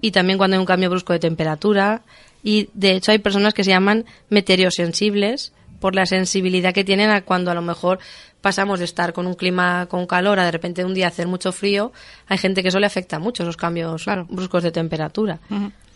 Y 0.00 0.10
también 0.10 0.38
cuando 0.38 0.56
hay 0.56 0.60
un 0.60 0.66
cambio 0.66 0.90
brusco 0.90 1.12
de 1.12 1.18
temperatura. 1.18 2.02
Y 2.44 2.68
de 2.74 2.92
hecho 2.92 3.12
hay 3.12 3.18
personas 3.18 3.54
que 3.54 3.64
se 3.64 3.70
llaman 3.70 4.04
meteorosensibles 4.28 5.52
por 5.82 5.96
la 5.96 6.06
sensibilidad 6.06 6.72
que 6.72 6.84
tienen 6.84 7.10
a 7.10 7.22
cuando 7.22 7.50
a 7.50 7.54
lo 7.54 7.60
mejor 7.60 7.98
pasamos 8.40 8.78
de 8.78 8.84
estar 8.86 9.12
con 9.12 9.26
un 9.26 9.34
clima 9.34 9.86
con 9.86 10.06
calor 10.06 10.38
a 10.38 10.44
de 10.44 10.52
repente 10.52 10.84
un 10.84 10.94
día 10.94 11.08
hacer 11.08 11.26
mucho 11.26 11.50
frío. 11.52 11.92
Hay 12.28 12.38
gente 12.38 12.62
que 12.62 12.68
eso 12.68 12.78
le 12.78 12.86
afecta 12.86 13.18
mucho, 13.18 13.42
esos 13.42 13.56
cambios 13.56 14.06
bruscos 14.28 14.62
de 14.62 14.70
temperatura. 14.70 15.40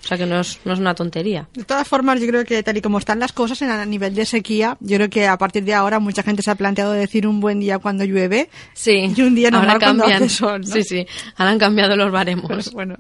O 0.07 0.09
sea 0.09 0.17
que 0.17 0.25
no 0.25 0.39
es, 0.39 0.61
no 0.65 0.73
es 0.73 0.79
una 0.79 0.95
tontería. 0.95 1.49
De 1.53 1.65
todas 1.65 1.89
formas, 1.89 2.21
yo 2.21 2.29
creo 2.29 2.45
que 2.45 2.63
tal 2.63 2.77
y 2.77 2.81
como 2.81 2.99
están 2.99 3.19
las 3.19 3.33
cosas 3.33 3.61
en 3.63 3.71
a 3.71 3.85
nivel 3.85 4.15
de 4.15 4.25
sequía, 4.25 4.77
yo 4.79 4.99
creo 4.99 5.11
que 5.11 5.27
a 5.27 5.37
partir 5.37 5.65
de 5.65 5.75
ahora 5.75 5.99
mucha 5.99 6.23
gente 6.23 6.43
se 6.43 6.51
ha 6.53 6.55
planteado 6.55 6.93
decir 6.93 7.27
un 7.27 7.41
buen 7.41 7.59
día 7.59 7.79
cuando 7.81 8.05
llueve 8.05 8.49
Sí. 8.73 9.13
y 9.17 9.21
un 9.23 9.35
día 9.35 9.51
normal 9.51 9.81
cuando 9.81 10.05
hace 10.05 10.29
sol, 10.29 10.61
¿no? 10.61 10.67
Sí, 10.69 10.85
sí. 10.85 11.05
Ahora 11.37 11.51
han 11.51 11.59
cambiado 11.59 11.97
los 11.97 12.13
baremos. 12.13 12.47
Pues 12.47 12.71
bueno, 12.73 12.95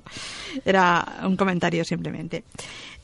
era 0.64 1.20
un 1.22 1.36
comentario 1.36 1.84
simplemente. 1.84 2.42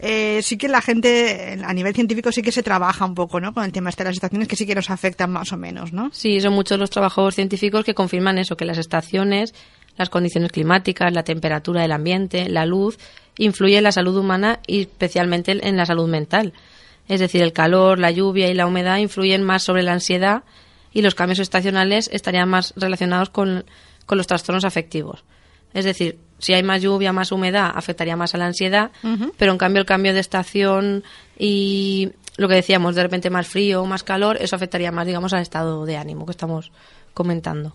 Eh, 0.01 0.41
sí 0.43 0.57
que 0.59 0.67
la 0.67 0.81
gente, 0.81 1.61
a 1.65 1.73
nivel 1.73 1.95
científico, 1.95 2.33
sí 2.33 2.43
que 2.43 2.51
se 2.51 2.65
trabaja 2.65 3.05
un 3.05 3.15
poco, 3.15 3.39
¿no? 3.41 3.55
Con 3.55 3.63
el 3.65 3.71
tema 3.71 3.89
este 3.91 4.03
de 4.03 4.09
las 4.11 4.17
estaciones 4.17 4.49
que 4.49 4.57
sí 4.57 4.67
que 4.67 4.75
nos 4.75 4.91
afectan 4.91 5.31
más 5.31 5.53
o 5.53 5.57
menos, 5.57 5.93
¿no? 5.93 6.11
Sí, 6.13 6.41
son 6.41 6.55
muchos 6.55 6.77
los 6.79 6.91
trabajos 6.91 7.37
científicos 7.37 7.85
que 7.85 7.95
confirman 7.95 8.39
eso, 8.39 8.57
que 8.57 8.65
las 8.65 8.79
estaciones, 8.79 9.55
las 9.97 10.11
condiciones 10.11 10.51
climáticas, 10.51 11.13
la 11.13 11.23
temperatura 11.23 11.83
del 11.83 11.93
ambiente, 11.93 12.49
la 12.49 12.67
luz, 12.67 12.99
influyen 13.39 13.79
en 13.79 13.85
la 13.85 13.93
salud 13.93 14.17
humana 14.17 14.61
y 14.67 14.83
especialmente 14.83 15.67
en 15.67 15.77
la 15.77 15.87
salud 15.87 16.09
mental. 16.09 16.53
Es 17.09 17.21
decir, 17.21 17.43
el 17.43 17.53
calor, 17.53 17.99
la 17.99 18.11
lluvia 18.11 18.49
y 18.49 18.55
la 18.55 18.67
humedad 18.67 18.99
influyen 18.99 19.43
más 19.43 19.63
sobre 19.63 19.83
la 19.83 19.93
ansiedad 19.93 20.45
y 20.93 21.03
los 21.03 21.15
cambios 21.15 21.39
estacionales 21.39 22.09
estarían 22.13 22.49
más 22.49 22.75
relacionados 22.77 23.31
con, 23.31 23.65
con 24.07 24.19
los 24.19 24.27
trastornos 24.27 24.65
afectivos. 24.65 25.25
Es 25.75 25.85
decir, 25.85 26.19
si 26.39 26.53
hay 26.53 26.63
más 26.63 26.83
lluvia, 26.83 27.13
más 27.13 27.33
humedad, 27.33 27.73
afectaría 27.75 28.17
más 28.17 28.35
a 28.35 28.39
la 28.39 28.47
ansiedad, 28.47 28.91
pero 29.39 29.53
en 29.53 29.59
cambio 29.59 29.81
el 29.81 29.87
cambio 29.87 30.13
de 30.13 30.21
estación 30.21 31.03
y 31.39 32.11
lo 32.37 32.49
que 32.49 32.57
decíamos, 32.57 32.95
de 32.95 33.03
repente 33.03 33.31
más 33.31 33.47
frío, 33.49 33.85
más 33.87 34.03
calor, 34.03 34.37
eso 34.41 34.57
afectaría 34.57 34.93
más, 34.93 35.07
digamos, 35.07 35.33
al 35.33 35.41
estado 35.41 35.87
de 35.87 35.97
ánimo 35.97 36.27
que 36.27 36.33
estamos 36.33 36.73
comentando. 37.15 37.75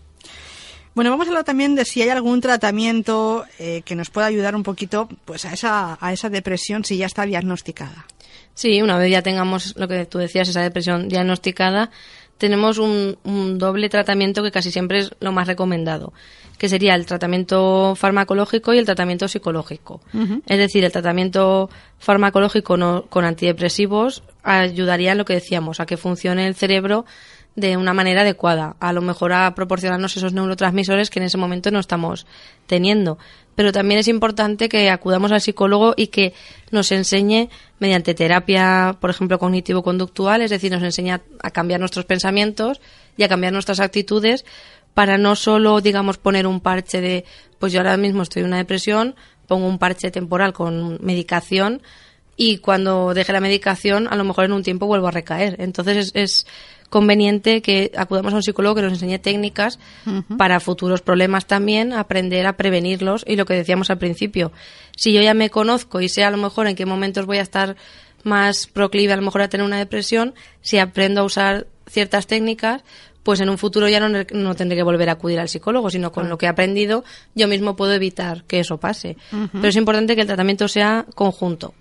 Bueno, 0.98 1.12
vamos 1.12 1.28
a 1.28 1.30
hablar 1.30 1.44
también 1.44 1.76
de 1.76 1.84
si 1.84 2.02
hay 2.02 2.08
algún 2.08 2.40
tratamiento 2.40 3.44
eh, 3.60 3.82
que 3.84 3.94
nos 3.94 4.10
pueda 4.10 4.26
ayudar 4.26 4.56
un 4.56 4.64
poquito 4.64 5.08
pues 5.24 5.44
a 5.44 5.52
esa, 5.52 5.96
a 6.00 6.12
esa 6.12 6.28
depresión 6.28 6.84
si 6.84 6.96
ya 6.96 7.06
está 7.06 7.24
diagnosticada. 7.24 8.04
Sí, 8.54 8.82
una 8.82 8.98
vez 8.98 9.08
ya 9.12 9.22
tengamos 9.22 9.76
lo 9.76 9.86
que 9.86 10.06
tú 10.06 10.18
decías, 10.18 10.48
esa 10.48 10.60
depresión 10.60 11.08
diagnosticada, 11.08 11.92
tenemos 12.36 12.78
un, 12.78 13.16
un 13.22 13.58
doble 13.58 13.88
tratamiento 13.88 14.42
que 14.42 14.50
casi 14.50 14.72
siempre 14.72 14.98
es 14.98 15.12
lo 15.20 15.30
más 15.30 15.46
recomendado, 15.46 16.12
que 16.58 16.68
sería 16.68 16.96
el 16.96 17.06
tratamiento 17.06 17.94
farmacológico 17.94 18.74
y 18.74 18.78
el 18.78 18.84
tratamiento 18.84 19.28
psicológico. 19.28 20.00
Es 20.46 20.58
decir, 20.58 20.84
el 20.84 20.90
tratamiento 20.90 21.70
farmacológico 22.00 22.76
no- 22.76 23.04
con 23.08 23.24
antidepresivos 23.24 24.24
ayudaría 24.42 25.14
lo 25.14 25.24
que 25.24 25.34
decíamos, 25.34 25.78
a 25.78 25.86
que 25.86 25.96
funcione 25.96 26.48
el 26.48 26.56
cerebro 26.56 27.04
de 27.58 27.76
una 27.76 27.92
manera 27.92 28.20
adecuada, 28.20 28.76
a 28.78 28.92
lo 28.92 29.02
mejor 29.02 29.32
a 29.32 29.52
proporcionarnos 29.54 30.16
esos 30.16 30.32
neurotransmisores 30.32 31.10
que 31.10 31.18
en 31.18 31.24
ese 31.24 31.38
momento 31.38 31.70
no 31.70 31.80
estamos 31.80 32.26
teniendo. 32.66 33.18
Pero 33.56 33.72
también 33.72 33.98
es 33.98 34.06
importante 34.06 34.68
que 34.68 34.90
acudamos 34.90 35.32
al 35.32 35.40
psicólogo 35.40 35.94
y 35.96 36.06
que 36.06 36.34
nos 36.70 36.92
enseñe 36.92 37.48
mediante 37.80 38.14
terapia, 38.14 38.96
por 39.00 39.10
ejemplo, 39.10 39.40
cognitivo-conductual, 39.40 40.42
es 40.42 40.50
decir, 40.50 40.70
nos 40.70 40.82
enseña 40.84 41.20
a 41.42 41.50
cambiar 41.50 41.80
nuestros 41.80 42.04
pensamientos 42.04 42.80
y 43.16 43.24
a 43.24 43.28
cambiar 43.28 43.52
nuestras 43.52 43.80
actitudes 43.80 44.44
para 44.94 45.18
no 45.18 45.34
solo, 45.34 45.80
digamos, 45.80 46.18
poner 46.18 46.46
un 46.46 46.60
parche 46.60 47.00
de, 47.00 47.24
pues 47.58 47.72
yo 47.72 47.80
ahora 47.80 47.96
mismo 47.96 48.22
estoy 48.22 48.42
en 48.42 48.48
una 48.48 48.58
depresión, 48.58 49.16
pongo 49.48 49.66
un 49.66 49.78
parche 49.78 50.12
temporal 50.12 50.52
con 50.52 50.98
medicación 51.02 51.82
y 52.36 52.58
cuando 52.58 53.14
deje 53.14 53.32
la 53.32 53.40
medicación, 53.40 54.06
a 54.08 54.14
lo 54.14 54.22
mejor 54.22 54.44
en 54.44 54.52
un 54.52 54.62
tiempo 54.62 54.86
vuelvo 54.86 55.08
a 55.08 55.10
recaer. 55.10 55.56
Entonces 55.58 55.96
es, 55.96 56.12
es 56.14 56.46
conveniente 56.88 57.62
que 57.62 57.92
acudamos 57.96 58.32
a 58.32 58.36
un 58.36 58.42
psicólogo 58.42 58.76
que 58.76 58.82
nos 58.82 58.92
enseñe 58.92 59.18
técnicas 59.18 59.78
para 60.36 60.60
futuros 60.60 61.02
problemas 61.02 61.46
también, 61.46 61.92
aprender 61.92 62.46
a 62.46 62.56
prevenirlos 62.56 63.24
y 63.26 63.36
lo 63.36 63.44
que 63.44 63.54
decíamos 63.54 63.90
al 63.90 63.98
principio. 63.98 64.52
Si 64.96 65.12
yo 65.12 65.20
ya 65.20 65.34
me 65.34 65.50
conozco 65.50 66.00
y 66.00 66.08
sé 66.08 66.24
a 66.24 66.30
lo 66.30 66.38
mejor 66.38 66.66
en 66.66 66.76
qué 66.76 66.86
momentos 66.86 67.26
voy 67.26 67.38
a 67.38 67.42
estar 67.42 67.76
más 68.24 68.66
proclive 68.66 69.12
a 69.12 69.16
lo 69.16 69.22
mejor 69.22 69.42
a 69.42 69.48
tener 69.48 69.64
una 69.64 69.78
depresión, 69.78 70.34
si 70.60 70.78
aprendo 70.78 71.20
a 71.20 71.24
usar 71.24 71.66
ciertas 71.86 72.26
técnicas, 72.26 72.82
pues 73.22 73.40
en 73.40 73.50
un 73.50 73.58
futuro 73.58 73.88
ya 73.88 74.00
no, 74.00 74.08
no 74.08 74.54
tendré 74.54 74.76
que 74.76 74.82
volver 74.82 75.10
a 75.10 75.12
acudir 75.12 75.38
al 75.38 75.48
psicólogo, 75.48 75.90
sino 75.90 76.12
con 76.12 76.28
lo 76.28 76.38
que 76.38 76.46
he 76.46 76.48
aprendido 76.48 77.04
yo 77.34 77.46
mismo 77.48 77.76
puedo 77.76 77.92
evitar 77.92 78.44
que 78.44 78.60
eso 78.60 78.78
pase. 78.78 79.16
Pero 79.52 79.68
es 79.68 79.76
importante 79.76 80.14
que 80.14 80.22
el 80.22 80.26
tratamiento 80.26 80.66
sea 80.68 81.04
conjunto. 81.14 81.74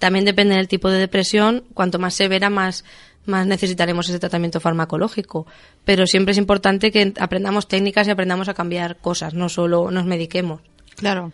También 0.00 0.24
depende 0.24 0.56
del 0.56 0.66
tipo 0.66 0.90
de 0.90 0.98
depresión, 0.98 1.62
cuanto 1.74 2.00
más 2.00 2.14
severa, 2.14 2.50
más, 2.50 2.84
más 3.26 3.46
necesitaremos 3.46 4.08
ese 4.08 4.18
tratamiento 4.18 4.58
farmacológico. 4.58 5.46
Pero 5.84 6.06
siempre 6.08 6.32
es 6.32 6.38
importante 6.38 6.90
que 6.90 7.12
aprendamos 7.20 7.68
técnicas 7.68 8.08
y 8.08 8.10
aprendamos 8.10 8.48
a 8.48 8.54
cambiar 8.54 8.96
cosas, 8.96 9.34
no 9.34 9.48
solo 9.48 9.92
nos 9.92 10.06
mediquemos. 10.06 10.60
Claro. 10.96 11.32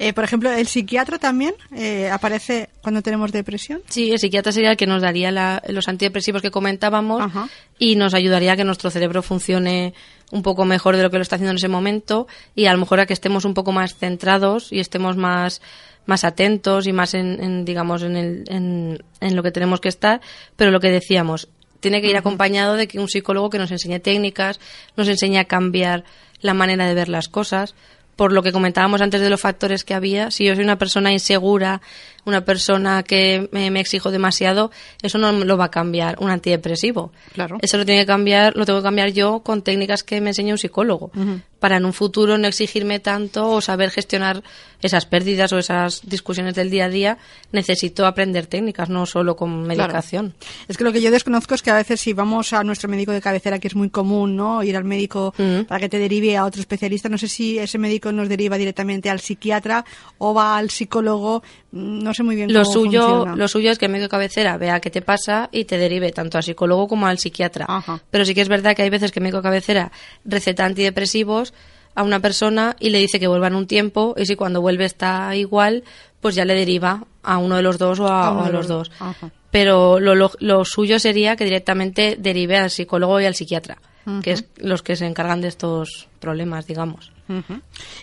Eh, 0.00 0.12
por 0.12 0.22
ejemplo, 0.22 0.52
el 0.52 0.68
psiquiatra 0.68 1.18
también 1.18 1.54
eh, 1.74 2.08
aparece 2.08 2.68
cuando 2.82 3.02
tenemos 3.02 3.32
depresión. 3.32 3.80
Sí, 3.88 4.12
el 4.12 4.20
psiquiatra 4.20 4.52
sería 4.52 4.70
el 4.70 4.76
que 4.76 4.86
nos 4.86 5.02
daría 5.02 5.32
la- 5.32 5.60
los 5.66 5.88
antidepresivos 5.88 6.40
que 6.40 6.52
comentábamos 6.52 7.20
Ajá. 7.20 7.48
y 7.80 7.96
nos 7.96 8.14
ayudaría 8.14 8.52
a 8.52 8.56
que 8.56 8.62
nuestro 8.62 8.90
cerebro 8.90 9.22
funcione 9.24 9.94
un 10.30 10.42
poco 10.44 10.64
mejor 10.64 10.94
de 10.96 11.02
lo 11.02 11.10
que 11.10 11.16
lo 11.16 11.22
está 11.22 11.34
haciendo 11.34 11.50
en 11.50 11.56
ese 11.56 11.66
momento 11.66 12.28
y 12.54 12.66
a 12.66 12.72
lo 12.72 12.78
mejor 12.78 13.00
a 13.00 13.06
que 13.06 13.12
estemos 13.12 13.44
un 13.44 13.54
poco 13.54 13.72
más 13.72 13.96
centrados 13.96 14.72
y 14.72 14.78
estemos 14.78 15.16
más 15.16 15.60
más 16.08 16.24
atentos 16.24 16.88
y 16.88 16.92
más 16.92 17.14
en, 17.14 17.40
en, 17.40 17.64
digamos 17.64 18.02
en, 18.02 18.16
el, 18.16 18.44
en, 18.48 19.04
en 19.20 19.36
lo 19.36 19.42
que 19.44 19.52
tenemos 19.52 19.80
que 19.80 19.88
estar 19.88 20.20
pero 20.56 20.72
lo 20.72 20.80
que 20.80 20.90
decíamos 20.90 21.48
tiene 21.80 22.00
que 22.00 22.08
ir 22.08 22.16
acompañado 22.16 22.74
de 22.74 22.88
que 22.88 22.98
un 22.98 23.08
psicólogo 23.08 23.50
que 23.50 23.58
nos 23.58 23.70
enseñe 23.70 24.00
técnicas 24.00 24.58
nos 24.96 25.08
enseñe 25.08 25.38
a 25.38 25.44
cambiar 25.44 26.04
la 26.40 26.54
manera 26.54 26.86
de 26.86 26.94
ver 26.94 27.08
las 27.08 27.28
cosas. 27.28 27.74
Por 28.16 28.32
lo 28.32 28.42
que 28.42 28.50
comentábamos 28.50 29.00
antes 29.00 29.20
de 29.20 29.30
los 29.30 29.40
factores 29.40 29.84
que 29.84 29.94
había, 29.94 30.32
si 30.32 30.44
yo 30.44 30.54
soy 30.56 30.64
una 30.64 30.78
persona 30.78 31.12
insegura, 31.12 31.80
una 32.28 32.44
persona 32.44 33.02
que 33.02 33.48
me, 33.52 33.70
me 33.70 33.80
exijo 33.80 34.10
demasiado, 34.10 34.70
eso 35.02 35.18
no 35.18 35.32
lo 35.32 35.56
va 35.56 35.66
a 35.66 35.70
cambiar 35.70 36.16
un 36.20 36.30
antidepresivo. 36.30 37.12
Claro. 37.32 37.58
Eso 37.60 37.78
lo 37.78 37.84
tiene 37.84 38.02
que 38.02 38.06
cambiar, 38.06 38.56
lo 38.56 38.64
tengo 38.66 38.80
que 38.80 38.84
cambiar 38.84 39.10
yo 39.12 39.40
con 39.40 39.62
técnicas 39.62 40.02
que 40.02 40.20
me 40.20 40.30
enseña 40.30 40.54
un 40.54 40.58
psicólogo. 40.58 41.10
Para 41.58 41.78
en 41.78 41.84
un 41.84 41.92
futuro 41.92 42.38
no 42.38 42.46
exigirme 42.46 43.00
tanto 43.00 43.50
o 43.50 43.60
saber 43.60 43.90
gestionar 43.90 44.44
esas 44.80 45.06
pérdidas 45.06 45.52
o 45.52 45.58
esas 45.58 46.02
discusiones 46.08 46.54
del 46.54 46.70
día 46.70 46.84
a 46.84 46.88
día, 46.88 47.18
necesito 47.50 48.06
aprender 48.06 48.46
técnicas, 48.46 48.88
no 48.88 49.06
solo 49.06 49.34
con 49.34 49.66
medicación. 49.66 50.34
Es 50.68 50.76
que 50.76 50.84
lo 50.84 50.92
que 50.92 51.00
yo 51.00 51.10
desconozco 51.10 51.54
es 51.54 51.62
que 51.62 51.70
a 51.70 51.76
veces 51.76 52.00
si 52.00 52.12
vamos 52.12 52.52
a 52.52 52.62
nuestro 52.62 52.88
médico 52.88 53.12
de 53.12 53.20
cabecera, 53.20 53.58
que 53.58 53.68
es 53.68 53.74
muy 53.74 53.90
común, 53.90 54.36
¿no? 54.36 54.62
Ir 54.62 54.76
al 54.76 54.84
médico 54.84 55.34
para 55.66 55.80
que 55.80 55.88
te 55.88 55.98
derive 55.98 56.36
a 56.36 56.44
otro 56.44 56.60
especialista, 56.60 57.08
no 57.08 57.18
sé 57.18 57.28
si 57.28 57.58
ese 57.58 57.78
médico 57.78 58.12
nos 58.12 58.28
deriva 58.28 58.56
directamente 58.56 59.10
al 59.10 59.20
psiquiatra 59.20 59.84
o 60.18 60.34
va 60.34 60.56
al 60.56 60.70
psicólogo, 60.70 61.42
mm, 61.72 62.02
no 62.02 62.14
sé 62.14 62.17
muy 62.24 62.36
bien 62.36 62.52
Lo 62.52 62.62
cómo 62.62 62.72
suyo, 62.72 63.02
funciona. 63.08 63.36
lo 63.36 63.48
suyo 63.48 63.70
es 63.70 63.78
que 63.78 63.86
el 63.86 63.92
médico 63.92 64.06
de 64.06 64.10
cabecera 64.10 64.56
vea 64.58 64.80
qué 64.80 64.90
te 64.90 65.02
pasa 65.02 65.48
y 65.52 65.64
te 65.64 65.78
derive 65.78 66.12
tanto 66.12 66.36
al 66.38 66.44
psicólogo 66.44 66.88
como 66.88 67.06
al 67.06 67.18
psiquiatra. 67.18 67.66
Ajá. 67.68 68.00
Pero 68.10 68.24
sí 68.24 68.34
que 68.34 68.40
es 68.40 68.48
verdad 68.48 68.74
que 68.76 68.82
hay 68.82 68.90
veces 68.90 69.12
que 69.12 69.18
el 69.20 69.22
médico 69.24 69.38
de 69.38 69.42
cabecera 69.44 69.92
receta 70.24 70.64
antidepresivos 70.64 71.54
a 71.94 72.02
una 72.02 72.20
persona 72.20 72.76
y 72.78 72.90
le 72.90 72.98
dice 72.98 73.18
que 73.18 73.26
vuelva 73.26 73.48
en 73.48 73.54
un 73.56 73.66
tiempo 73.66 74.14
y 74.16 74.26
si 74.26 74.36
cuando 74.36 74.60
vuelve 74.60 74.84
está 74.84 75.34
igual, 75.34 75.82
pues 76.20 76.34
ya 76.34 76.44
le 76.44 76.54
deriva 76.54 77.04
a 77.22 77.38
uno 77.38 77.56
de 77.56 77.62
los 77.62 77.78
dos 77.78 77.98
o 78.00 78.06
a, 78.08 78.32
o 78.46 78.52
los 78.52 78.68
dos. 78.68 78.90
ajá. 78.98 79.30
Pero 79.50 79.98
lo, 79.98 80.14
lo, 80.14 80.30
lo 80.40 80.64
suyo 80.66 80.98
sería 80.98 81.34
que 81.34 81.44
directamente 81.44 82.16
derive 82.18 82.58
al 82.58 82.70
psicólogo 82.70 83.18
y 83.18 83.24
al 83.24 83.34
psiquiatra, 83.34 83.78
que 84.22 84.32
es 84.32 84.44
los 84.58 84.82
que 84.82 84.94
se 84.94 85.06
encargan 85.06 85.40
de 85.40 85.48
estos 85.48 86.08
problemas, 86.20 86.66
digamos. 86.66 87.12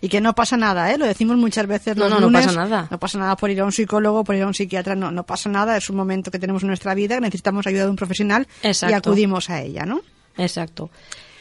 Y 0.01 0.09
que 0.09 0.21
no 0.21 0.33
pasa 0.35 0.55
nada, 0.57 0.91
¿eh? 0.93 0.97
Lo 0.97 1.05
decimos 1.05 1.37
muchas 1.37 1.65
veces 1.67 1.95
No, 1.97 2.03
los 2.05 2.13
no, 2.13 2.19
no 2.19 2.25
lunes. 2.27 2.45
pasa 2.45 2.57
nada. 2.59 2.87
No 2.91 2.99
pasa 2.99 3.17
nada 3.17 3.35
por 3.35 3.49
ir 3.49 3.59
a 3.61 3.65
un 3.65 3.71
psicólogo, 3.71 4.23
por 4.23 4.35
ir 4.35 4.43
a 4.43 4.47
un 4.47 4.53
psiquiatra, 4.53 4.95
no, 4.95 5.11
no 5.11 5.23
pasa 5.25 5.49
nada. 5.49 5.75
Es 5.77 5.89
un 5.89 5.95
momento 5.95 6.31
que 6.31 6.39
tenemos 6.39 6.61
en 6.63 6.67
nuestra 6.67 6.93
vida, 6.93 7.15
que 7.15 7.21
necesitamos 7.21 7.65
ayuda 7.67 7.83
de 7.85 7.89
un 7.89 7.95
profesional 7.95 8.47
y 8.63 8.67
Exacto. 8.67 8.95
acudimos 8.95 9.49
a 9.49 9.61
ella, 9.61 9.85
¿no? 9.85 10.01
Exacto. 10.37 10.89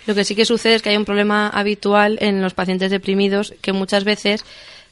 Lo 0.06 0.14
que 0.14 0.24
sí 0.24 0.34
que 0.34 0.44
sucede 0.44 0.74
es 0.76 0.82
que 0.82 0.90
hay 0.90 0.96
un 0.96 1.04
problema 1.04 1.48
habitual 1.48 2.18
en 2.20 2.42
los 2.42 2.54
pacientes 2.54 2.90
deprimidos 2.90 3.54
que 3.62 3.72
muchas 3.72 4.04
veces, 4.04 4.44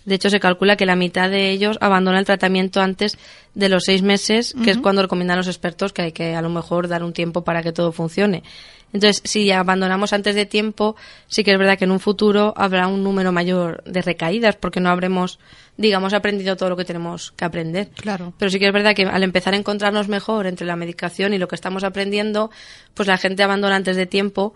de 0.06 0.14
hecho, 0.14 0.30
se 0.30 0.40
calcula 0.40 0.76
que 0.76 0.86
la 0.86 0.96
mitad 0.96 1.28
de 1.28 1.50
ellos 1.50 1.76
abandona 1.82 2.18
el 2.18 2.24
tratamiento 2.24 2.80
antes 2.80 3.18
de 3.54 3.68
los 3.68 3.84
seis 3.84 4.02
meses, 4.02 4.54
que 4.64 4.70
es 4.70 4.78
cuando 4.78 5.02
recomiendan 5.02 5.36
los 5.36 5.48
expertos 5.48 5.92
que 5.92 6.02
hay 6.02 6.12
que 6.12 6.34
a 6.34 6.40
lo 6.42 6.48
mejor 6.48 6.88
dar 6.88 7.04
un 7.04 7.12
tiempo 7.12 7.44
para 7.44 7.62
que 7.62 7.72
todo 7.72 7.92
funcione. 7.92 8.42
Entonces, 8.92 9.22
si 9.24 9.50
abandonamos 9.50 10.12
antes 10.12 10.34
de 10.34 10.46
tiempo, 10.46 10.96
sí 11.26 11.44
que 11.44 11.52
es 11.52 11.58
verdad 11.58 11.78
que 11.78 11.84
en 11.84 11.92
un 11.92 12.00
futuro 12.00 12.52
habrá 12.56 12.86
un 12.86 13.02
número 13.02 13.32
mayor 13.32 13.82
de 13.84 14.02
recaídas 14.02 14.56
porque 14.56 14.80
no 14.80 14.90
habremos, 14.90 15.38
digamos, 15.76 16.12
aprendido 16.12 16.56
todo 16.56 16.70
lo 16.70 16.76
que 16.76 16.84
tenemos 16.84 17.32
que 17.32 17.44
aprender. 17.44 17.88
Claro. 17.96 18.34
Pero 18.38 18.50
sí 18.50 18.58
que 18.58 18.66
es 18.66 18.72
verdad 18.72 18.94
que 18.94 19.04
al 19.04 19.22
empezar 19.22 19.54
a 19.54 19.56
encontrarnos 19.56 20.08
mejor 20.08 20.46
entre 20.46 20.66
la 20.66 20.76
medicación 20.76 21.32
y 21.32 21.38
lo 21.38 21.48
que 21.48 21.54
estamos 21.54 21.84
aprendiendo, 21.84 22.50
pues 22.94 23.08
la 23.08 23.16
gente 23.18 23.42
abandona 23.42 23.76
antes 23.76 23.96
de 23.96 24.06
tiempo, 24.06 24.54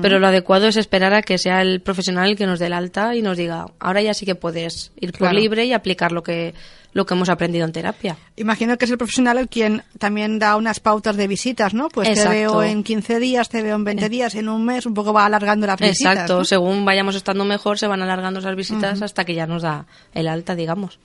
pero 0.00 0.18
lo 0.18 0.26
adecuado 0.26 0.66
es 0.68 0.76
esperar 0.76 1.14
a 1.14 1.22
que 1.22 1.38
sea 1.38 1.62
el 1.62 1.80
profesional 1.80 2.28
el 2.30 2.36
que 2.36 2.46
nos 2.46 2.58
dé 2.58 2.66
el 2.66 2.72
alta 2.74 3.14
y 3.16 3.22
nos 3.22 3.36
diga, 3.36 3.66
ahora 3.80 4.02
ya 4.02 4.14
sí 4.14 4.26
que 4.26 4.34
puedes 4.34 4.92
ir 5.00 5.12
por 5.12 5.18
Claro. 5.28 5.38
libre 5.38 5.64
y 5.64 5.72
aplicar 5.72 6.12
lo 6.12 6.22
que, 6.22 6.54
lo 6.92 7.04
que 7.06 7.14
hemos 7.14 7.28
aprendido 7.28 7.64
en 7.64 7.72
terapia. 7.72 8.16
Imagino 8.36 8.76
que 8.78 8.84
es 8.86 8.90
el 8.90 8.98
profesional 8.98 9.38
el 9.38 9.48
quien 9.48 9.82
también 9.98 10.38
da 10.38 10.56
unas 10.56 10.80
pautas 10.80 11.16
de 11.16 11.26
visitas, 11.28 11.74
¿no? 11.74 11.88
Pues 11.88 12.08
Exacto. 12.08 12.30
te 12.30 12.36
veo 12.36 12.62
en 12.62 12.82
15 12.82 13.20
días, 13.20 13.48
te 13.48 13.62
veo 13.62 13.76
en 13.76 13.84
20 13.84 14.08
días, 14.08 14.34
en 14.34 14.48
un 14.48 14.64
mes, 14.64 14.86
un 14.86 14.94
poco 14.94 15.12
va 15.12 15.26
alargando 15.26 15.66
las 15.66 15.78
visitas. 15.78 16.12
Exacto, 16.12 16.38
¿no? 16.38 16.44
según 16.44 16.84
vayamos 16.84 17.14
estando 17.14 17.44
mejor, 17.44 17.78
se 17.78 17.86
van 17.86 18.00
alargando 18.02 18.40
esas 18.40 18.56
visitas 18.56 19.00
hasta 19.02 19.24
que 19.24 19.34
ya 19.34 19.46
nos 19.46 19.62
da 19.62 19.86
el 20.14 20.28
alta, 20.28 20.54
digamos. 20.54 20.98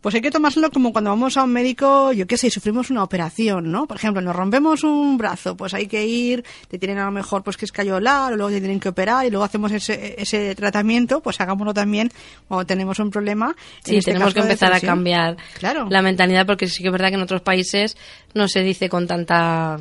Pues 0.00 0.14
hay 0.14 0.20
que 0.20 0.30
tomárselo 0.30 0.70
como 0.70 0.92
cuando 0.92 1.10
vamos 1.10 1.36
a 1.36 1.44
un 1.44 1.52
médico, 1.52 2.12
yo 2.12 2.26
qué 2.26 2.36
sé, 2.36 2.48
y 2.48 2.50
sufrimos 2.50 2.90
una 2.90 3.02
operación, 3.04 3.70
¿no? 3.70 3.86
Por 3.86 3.96
ejemplo, 3.96 4.20
nos 4.22 4.34
rompemos 4.36 4.82
un 4.84 5.16
brazo, 5.18 5.56
pues 5.56 5.72
hay 5.74 5.86
que 5.86 5.95
ir, 6.04 6.44
te 6.68 6.78
tienen 6.78 6.98
a 6.98 7.04
lo 7.06 7.10
mejor 7.12 7.42
pues 7.42 7.56
que 7.56 7.64
escayolar, 7.64 8.32
o 8.32 8.36
luego 8.36 8.50
te 8.50 8.58
tienen 8.60 8.80
que 8.80 8.88
operar 8.88 9.24
y 9.26 9.30
luego 9.30 9.44
hacemos 9.44 9.70
ese, 9.72 10.14
ese 10.20 10.54
tratamiento, 10.54 11.20
pues 11.20 11.40
hagámoslo 11.40 11.72
también 11.72 12.10
cuando 12.48 12.66
tenemos 12.66 12.98
un 12.98 13.10
problema. 13.10 13.54
en 13.78 13.84
Sí, 13.84 13.96
este 13.96 14.12
tenemos 14.12 14.34
que 14.34 14.40
empezar 14.40 14.72
a 14.72 14.80
cambiar 14.80 15.36
Claro. 15.58 15.86
la 15.90 16.02
mentalidad 16.02 16.46
porque 16.46 16.66
sí 16.68 16.82
que 16.82 16.88
es 16.88 16.92
verdad 16.92 17.08
que 17.08 17.14
en 17.14 17.22
otros 17.22 17.42
países 17.42 17.96
no 18.34 18.48
se 18.48 18.60
dice 18.60 18.88
con 18.88 19.06
tanta 19.06 19.78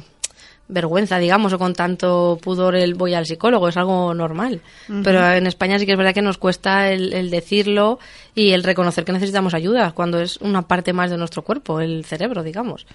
vergüenza, 0.68 1.20
digamos, 1.20 1.54
o 1.54 1.60
con 1.60 1.74
tanto 1.74 2.40
pudor 2.42 2.76
el 2.76 2.96
voy 2.96 3.14
al 3.14 3.26
psicólogo, 3.26 3.68
es 3.68 3.78
algo 3.78 4.14
normal. 4.14 4.62
Pero 5.04 5.24
en 5.32 5.46
España 5.48 5.78
sí 5.78 5.86
que 5.86 5.92
es 5.92 5.98
verdad 5.98 6.14
que 6.14 6.22
nos 6.22 6.38
cuesta 6.38 6.92
el, 6.92 7.14
el 7.14 7.30
decirlo 7.30 8.00
y 8.34 8.52
el 8.52 8.64
reconocer 8.64 9.06
que 9.06 9.12
necesitamos 9.12 9.54
ayuda 9.54 9.92
cuando 9.92 10.20
es 10.20 10.38
una 10.38 10.64
parte 10.64 10.92
más 10.92 11.12
de 11.12 11.18
nuestro 11.18 11.44
cuerpo, 11.44 11.80
el 11.80 12.04
cerebro, 12.04 12.44
digamos. 12.44 12.86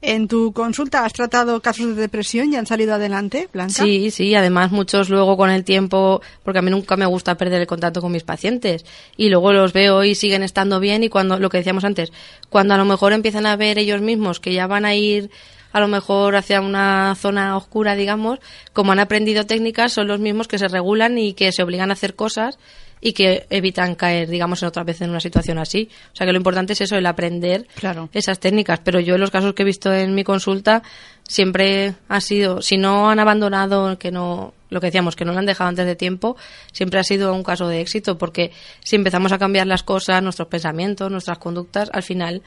En 0.00 0.28
tu 0.28 0.52
consulta 0.52 1.04
has 1.04 1.12
tratado 1.12 1.60
casos 1.60 1.96
de 1.96 2.02
depresión 2.02 2.52
y 2.52 2.56
han 2.56 2.66
salido 2.66 2.94
adelante, 2.94 3.48
Blanca. 3.52 3.82
Sí, 3.82 4.12
sí, 4.12 4.34
además 4.36 4.70
muchos 4.70 5.10
luego 5.10 5.36
con 5.36 5.50
el 5.50 5.64
tiempo, 5.64 6.22
porque 6.44 6.60
a 6.60 6.62
mí 6.62 6.70
nunca 6.70 6.96
me 6.96 7.06
gusta 7.06 7.36
perder 7.36 7.62
el 7.62 7.66
contacto 7.66 8.00
con 8.00 8.12
mis 8.12 8.22
pacientes 8.22 8.84
y 9.16 9.28
luego 9.28 9.52
los 9.52 9.72
veo 9.72 10.04
y 10.04 10.14
siguen 10.14 10.44
estando 10.44 10.78
bien 10.78 11.02
y 11.02 11.08
cuando, 11.08 11.38
lo 11.40 11.50
que 11.50 11.58
decíamos 11.58 11.84
antes, 11.84 12.12
cuando 12.48 12.74
a 12.74 12.76
lo 12.76 12.84
mejor 12.84 13.12
empiezan 13.12 13.44
a 13.44 13.56
ver 13.56 13.78
ellos 13.78 14.00
mismos 14.00 14.38
que 14.38 14.54
ya 14.54 14.68
van 14.68 14.84
a 14.84 14.94
ir 14.94 15.30
a 15.78 15.80
lo 15.80 15.88
mejor 15.88 16.36
hacia 16.36 16.60
una 16.60 17.14
zona 17.14 17.56
oscura, 17.56 17.94
digamos, 17.94 18.38
como 18.72 18.92
han 18.92 19.00
aprendido 19.00 19.46
técnicas, 19.46 19.92
son 19.92 20.08
los 20.08 20.20
mismos 20.20 20.48
que 20.48 20.58
se 20.58 20.68
regulan 20.68 21.16
y 21.18 21.32
que 21.32 21.50
se 21.52 21.62
obligan 21.62 21.90
a 21.90 21.94
hacer 21.94 22.14
cosas 22.14 22.58
y 23.00 23.12
que 23.12 23.46
evitan 23.50 23.94
caer, 23.94 24.28
digamos, 24.28 24.60
en 24.62 24.68
otra 24.68 24.82
vez 24.82 25.00
en 25.02 25.10
una 25.10 25.20
situación 25.20 25.58
así. 25.58 25.88
O 26.12 26.16
sea 26.16 26.26
que 26.26 26.32
lo 26.32 26.38
importante 26.38 26.72
es 26.72 26.80
eso, 26.80 26.96
el 26.96 27.06
aprender 27.06 27.66
Claro. 27.76 28.08
esas 28.12 28.40
técnicas. 28.40 28.80
Pero 28.82 28.98
yo 29.00 29.14
en 29.14 29.20
los 29.20 29.30
casos 29.30 29.54
que 29.54 29.62
he 29.62 29.64
visto 29.64 29.92
en 29.92 30.14
mi 30.14 30.24
consulta 30.24 30.82
siempre 31.22 31.94
ha 32.08 32.20
sido, 32.20 32.60
si 32.60 32.76
no 32.76 33.08
han 33.08 33.20
abandonado, 33.20 33.98
que 33.98 34.10
no, 34.10 34.52
lo 34.70 34.80
que 34.80 34.86
decíamos, 34.88 35.14
que 35.14 35.24
no 35.24 35.32
lo 35.32 35.38
han 35.38 35.46
dejado 35.46 35.68
antes 35.68 35.86
de 35.86 35.94
tiempo, 35.94 36.36
siempre 36.72 36.98
ha 36.98 37.04
sido 37.04 37.32
un 37.34 37.44
caso 37.44 37.68
de 37.68 37.80
éxito 37.80 38.18
porque 38.18 38.50
si 38.82 38.96
empezamos 38.96 39.30
a 39.32 39.38
cambiar 39.38 39.66
las 39.68 39.84
cosas, 39.84 40.22
nuestros 40.22 40.48
pensamientos, 40.48 41.10
nuestras 41.10 41.38
conductas, 41.38 41.90
al 41.92 42.02
final 42.02 42.42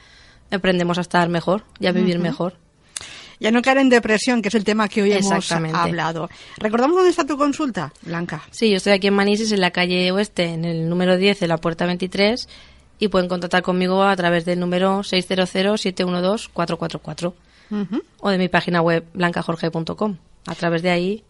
aprendemos 0.50 0.98
a 0.98 1.00
estar 1.00 1.28
mejor 1.30 1.64
y 1.80 1.86
a 1.86 1.92
vivir 1.92 2.18
mejor. 2.18 2.56
Ya 3.42 3.50
no 3.50 3.60
caer 3.60 3.78
en 3.78 3.88
depresión, 3.88 4.40
que 4.40 4.48
es 4.48 4.54
el 4.54 4.62
tema 4.62 4.88
que 4.88 5.02
hoy 5.02 5.10
hemos 5.12 5.50
hablado. 5.50 6.30
¿Recordamos 6.58 6.94
dónde 6.94 7.10
está 7.10 7.26
tu 7.26 7.36
consulta, 7.36 7.92
Blanca? 8.02 8.40
Sí, 8.52 8.70
yo 8.70 8.76
estoy 8.76 8.92
aquí 8.92 9.08
en 9.08 9.14
Manises, 9.14 9.50
en 9.50 9.60
la 9.60 9.72
calle 9.72 10.12
Oeste, 10.12 10.44
en 10.44 10.64
el 10.64 10.88
número 10.88 11.16
10, 11.16 11.42
en 11.42 11.48
la 11.48 11.56
puerta 11.58 11.84
23, 11.84 12.48
y 13.00 13.08
pueden 13.08 13.28
contactar 13.28 13.62
conmigo 13.62 14.04
a 14.04 14.14
través 14.14 14.44
del 14.44 14.60
número 14.60 15.00
600-712-444 15.00 17.32
Ujú. 17.70 18.02
o 18.20 18.30
de 18.30 18.38
mi 18.38 18.48
página 18.48 18.80
web 18.80 19.04
blancajorge.com. 19.12 20.18
A 20.46 20.54
través 20.54 20.82
de 20.82 20.90
ahí 20.90 21.24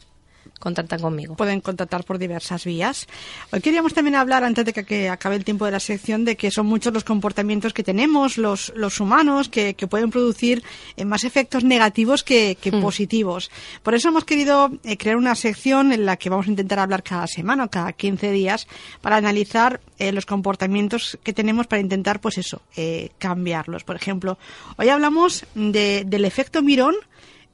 contactan 0.63 1.01
conmigo. 1.01 1.35
Pueden 1.37 1.61
contactar 1.61 2.05
por 2.05 2.17
diversas 2.19 2.65
vías. 2.65 3.07
Hoy 3.53 3.61
queríamos 3.61 3.93
también 3.93 4.15
hablar, 4.15 4.45
antes 4.45 4.65
de 4.65 4.73
que, 4.73 4.85
que 4.85 5.09
acabe 5.11 5.37
el 5.37 5.45
tiempo 5.45 5.67
de 5.67 5.73
la 5.73 5.81
sección, 5.81 6.25
de 6.25 6.37
que 6.37 6.51
son 6.51 6.67
muchos 6.67 6.95
los 6.95 7.05
comportamientos 7.05 7.75
que 7.75 7.83
tenemos 7.83 8.39
los, 8.39 8.73
los 8.77 9.01
humanos 9.01 9.49
que, 9.49 9.75
que 9.75 9.87
pueden 9.87 10.11
producir 10.11 10.63
eh, 10.97 11.05
más 11.05 11.25
efectos 11.25 11.65
negativos 11.65 12.23
que, 12.23 12.57
que 12.61 12.71
positivos. 12.73 13.51
Por 13.83 13.95
eso 13.95 14.09
hemos 14.09 14.25
querido 14.25 14.71
eh, 14.85 14.97
crear 14.97 15.17
una 15.17 15.35
sección 15.35 15.93
en 15.93 16.07
la 16.07 16.17
que 16.17 16.31
vamos 16.31 16.47
a 16.47 16.51
intentar 16.51 16.79
hablar 16.79 17.03
cada 17.03 17.27
semana 17.27 17.65
o 17.65 17.69
cada 17.71 17.93
15 17.93 18.31
días 18.31 18.67
para 19.01 19.17
analizar 19.17 19.81
eh, 19.99 20.13
los 20.13 20.25
comportamientos 20.27 21.19
que 21.25 21.33
tenemos 21.33 21.67
para 21.67 21.81
intentar, 21.83 22.21
pues 22.21 22.39
eso, 22.39 22.63
eh, 22.77 23.11
cambiarlos. 23.19 23.85
Por 23.85 23.97
ejemplo, 23.97 24.39
hoy 24.77 24.89
hablamos 24.89 25.45
de- 25.55 26.05
del 26.07 26.25
efecto 26.25 26.63
mirón 26.63 26.95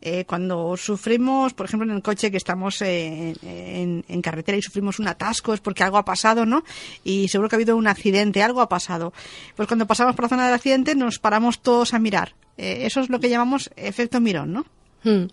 eh, 0.01 0.25
cuando 0.27 0.77
sufrimos, 0.77 1.55
por 1.55 1.67
ejemplo, 1.67 1.89
en 1.91 1.97
el 1.97 2.03
coche 2.03 2.31
que 2.31 2.37
estamos 2.37 2.81
eh, 2.83 3.35
en, 3.43 4.05
en 4.09 4.23
carretera 4.23 4.57
y 4.59 4.63
sufrimos 4.63 4.99
un 4.99 5.09
atasco 5.09 5.55
es 5.55 5.61
porque 5.61 5.83
algo 5.83 5.99
ha 5.99 6.05
pasado, 6.05 6.47
¿no? 6.47 6.65
Y 7.05 7.29
seguro 7.29 7.49
que 7.49 7.57
ha 7.57 7.59
habido 7.59 7.77
un 7.77 7.87
accidente, 7.87 8.43
algo 8.43 8.61
ha 8.61 8.69
pasado. 8.69 9.13
Pues 9.57 9.67
cuando 9.69 9.87
pasamos 9.87 10.15
por 10.15 10.25
la 10.25 10.29
zona 10.29 10.47
del 10.47 10.55
accidente 10.55 10.95
nos 10.95 11.19
paramos 11.19 11.61
todos 11.61 11.95
a 11.95 11.99
mirar. 11.99 12.35
Eh, 12.57 12.81
eso 12.87 13.01
es 13.01 13.09
lo 13.11 13.21
que 13.21 13.29
llamamos 13.29 13.71
efecto 13.77 14.21
mirón, 14.21 14.53
¿no? 14.53 14.67
Hmm. 15.05 15.29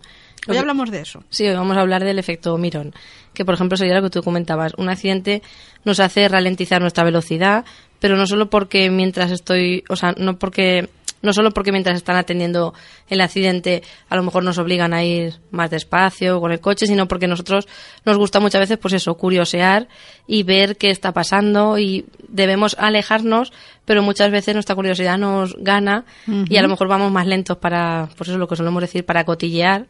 Hoy 0.48 0.52
que- 0.52 0.58
hablamos 0.58 0.90
de 0.90 1.00
eso. 1.00 1.24
Sí, 1.28 1.44
hoy 1.46 1.54
vamos 1.56 1.76
a 1.76 1.80
hablar 1.80 2.04
del 2.04 2.20
efecto 2.20 2.56
Mirón, 2.56 2.94
que 3.34 3.44
por 3.44 3.54
ejemplo 3.54 3.76
sería 3.76 3.96
lo 3.96 4.02
que 4.02 4.10
tú 4.10 4.22
comentabas. 4.22 4.74
Un 4.76 4.88
accidente 4.88 5.42
nos 5.84 5.98
hace 5.98 6.28
ralentizar 6.28 6.80
nuestra 6.80 7.02
velocidad, 7.02 7.64
pero 7.98 8.16
no 8.16 8.26
solo 8.28 8.48
porque 8.48 8.88
mientras 8.90 9.32
estoy, 9.32 9.82
o 9.88 9.96
sea, 9.96 10.12
no 10.16 10.38
porque 10.38 10.88
no 11.22 11.32
solo 11.32 11.50
porque 11.50 11.72
mientras 11.72 11.96
están 11.96 12.16
atendiendo 12.16 12.74
el 13.08 13.20
accidente 13.20 13.82
a 14.08 14.16
lo 14.16 14.22
mejor 14.22 14.44
nos 14.44 14.58
obligan 14.58 14.94
a 14.94 15.04
ir 15.04 15.34
más 15.50 15.70
despacio 15.70 16.40
con 16.40 16.52
el 16.52 16.60
coche, 16.60 16.86
sino 16.86 17.08
porque 17.08 17.26
nosotros 17.26 17.66
nos 18.04 18.16
gusta 18.16 18.40
muchas 18.40 18.60
veces 18.60 18.78
pues 18.78 18.94
eso, 18.94 19.14
curiosear 19.16 19.88
y 20.26 20.42
ver 20.42 20.76
qué 20.76 20.90
está 20.90 21.12
pasando 21.12 21.78
y 21.78 22.06
debemos 22.28 22.76
alejarnos, 22.78 23.52
pero 23.84 24.02
muchas 24.02 24.30
veces 24.30 24.54
nuestra 24.54 24.74
curiosidad 24.74 25.18
nos 25.18 25.54
gana 25.58 26.04
y 26.26 26.56
a 26.56 26.62
lo 26.62 26.68
mejor 26.68 26.88
vamos 26.88 27.10
más 27.12 27.26
lentos 27.26 27.58
para, 27.58 28.08
pues 28.16 28.28
eso 28.28 28.34
es 28.34 28.38
lo 28.38 28.48
que 28.48 28.56
solemos 28.56 28.82
decir, 28.82 29.04
para 29.04 29.24
cotillear 29.24 29.86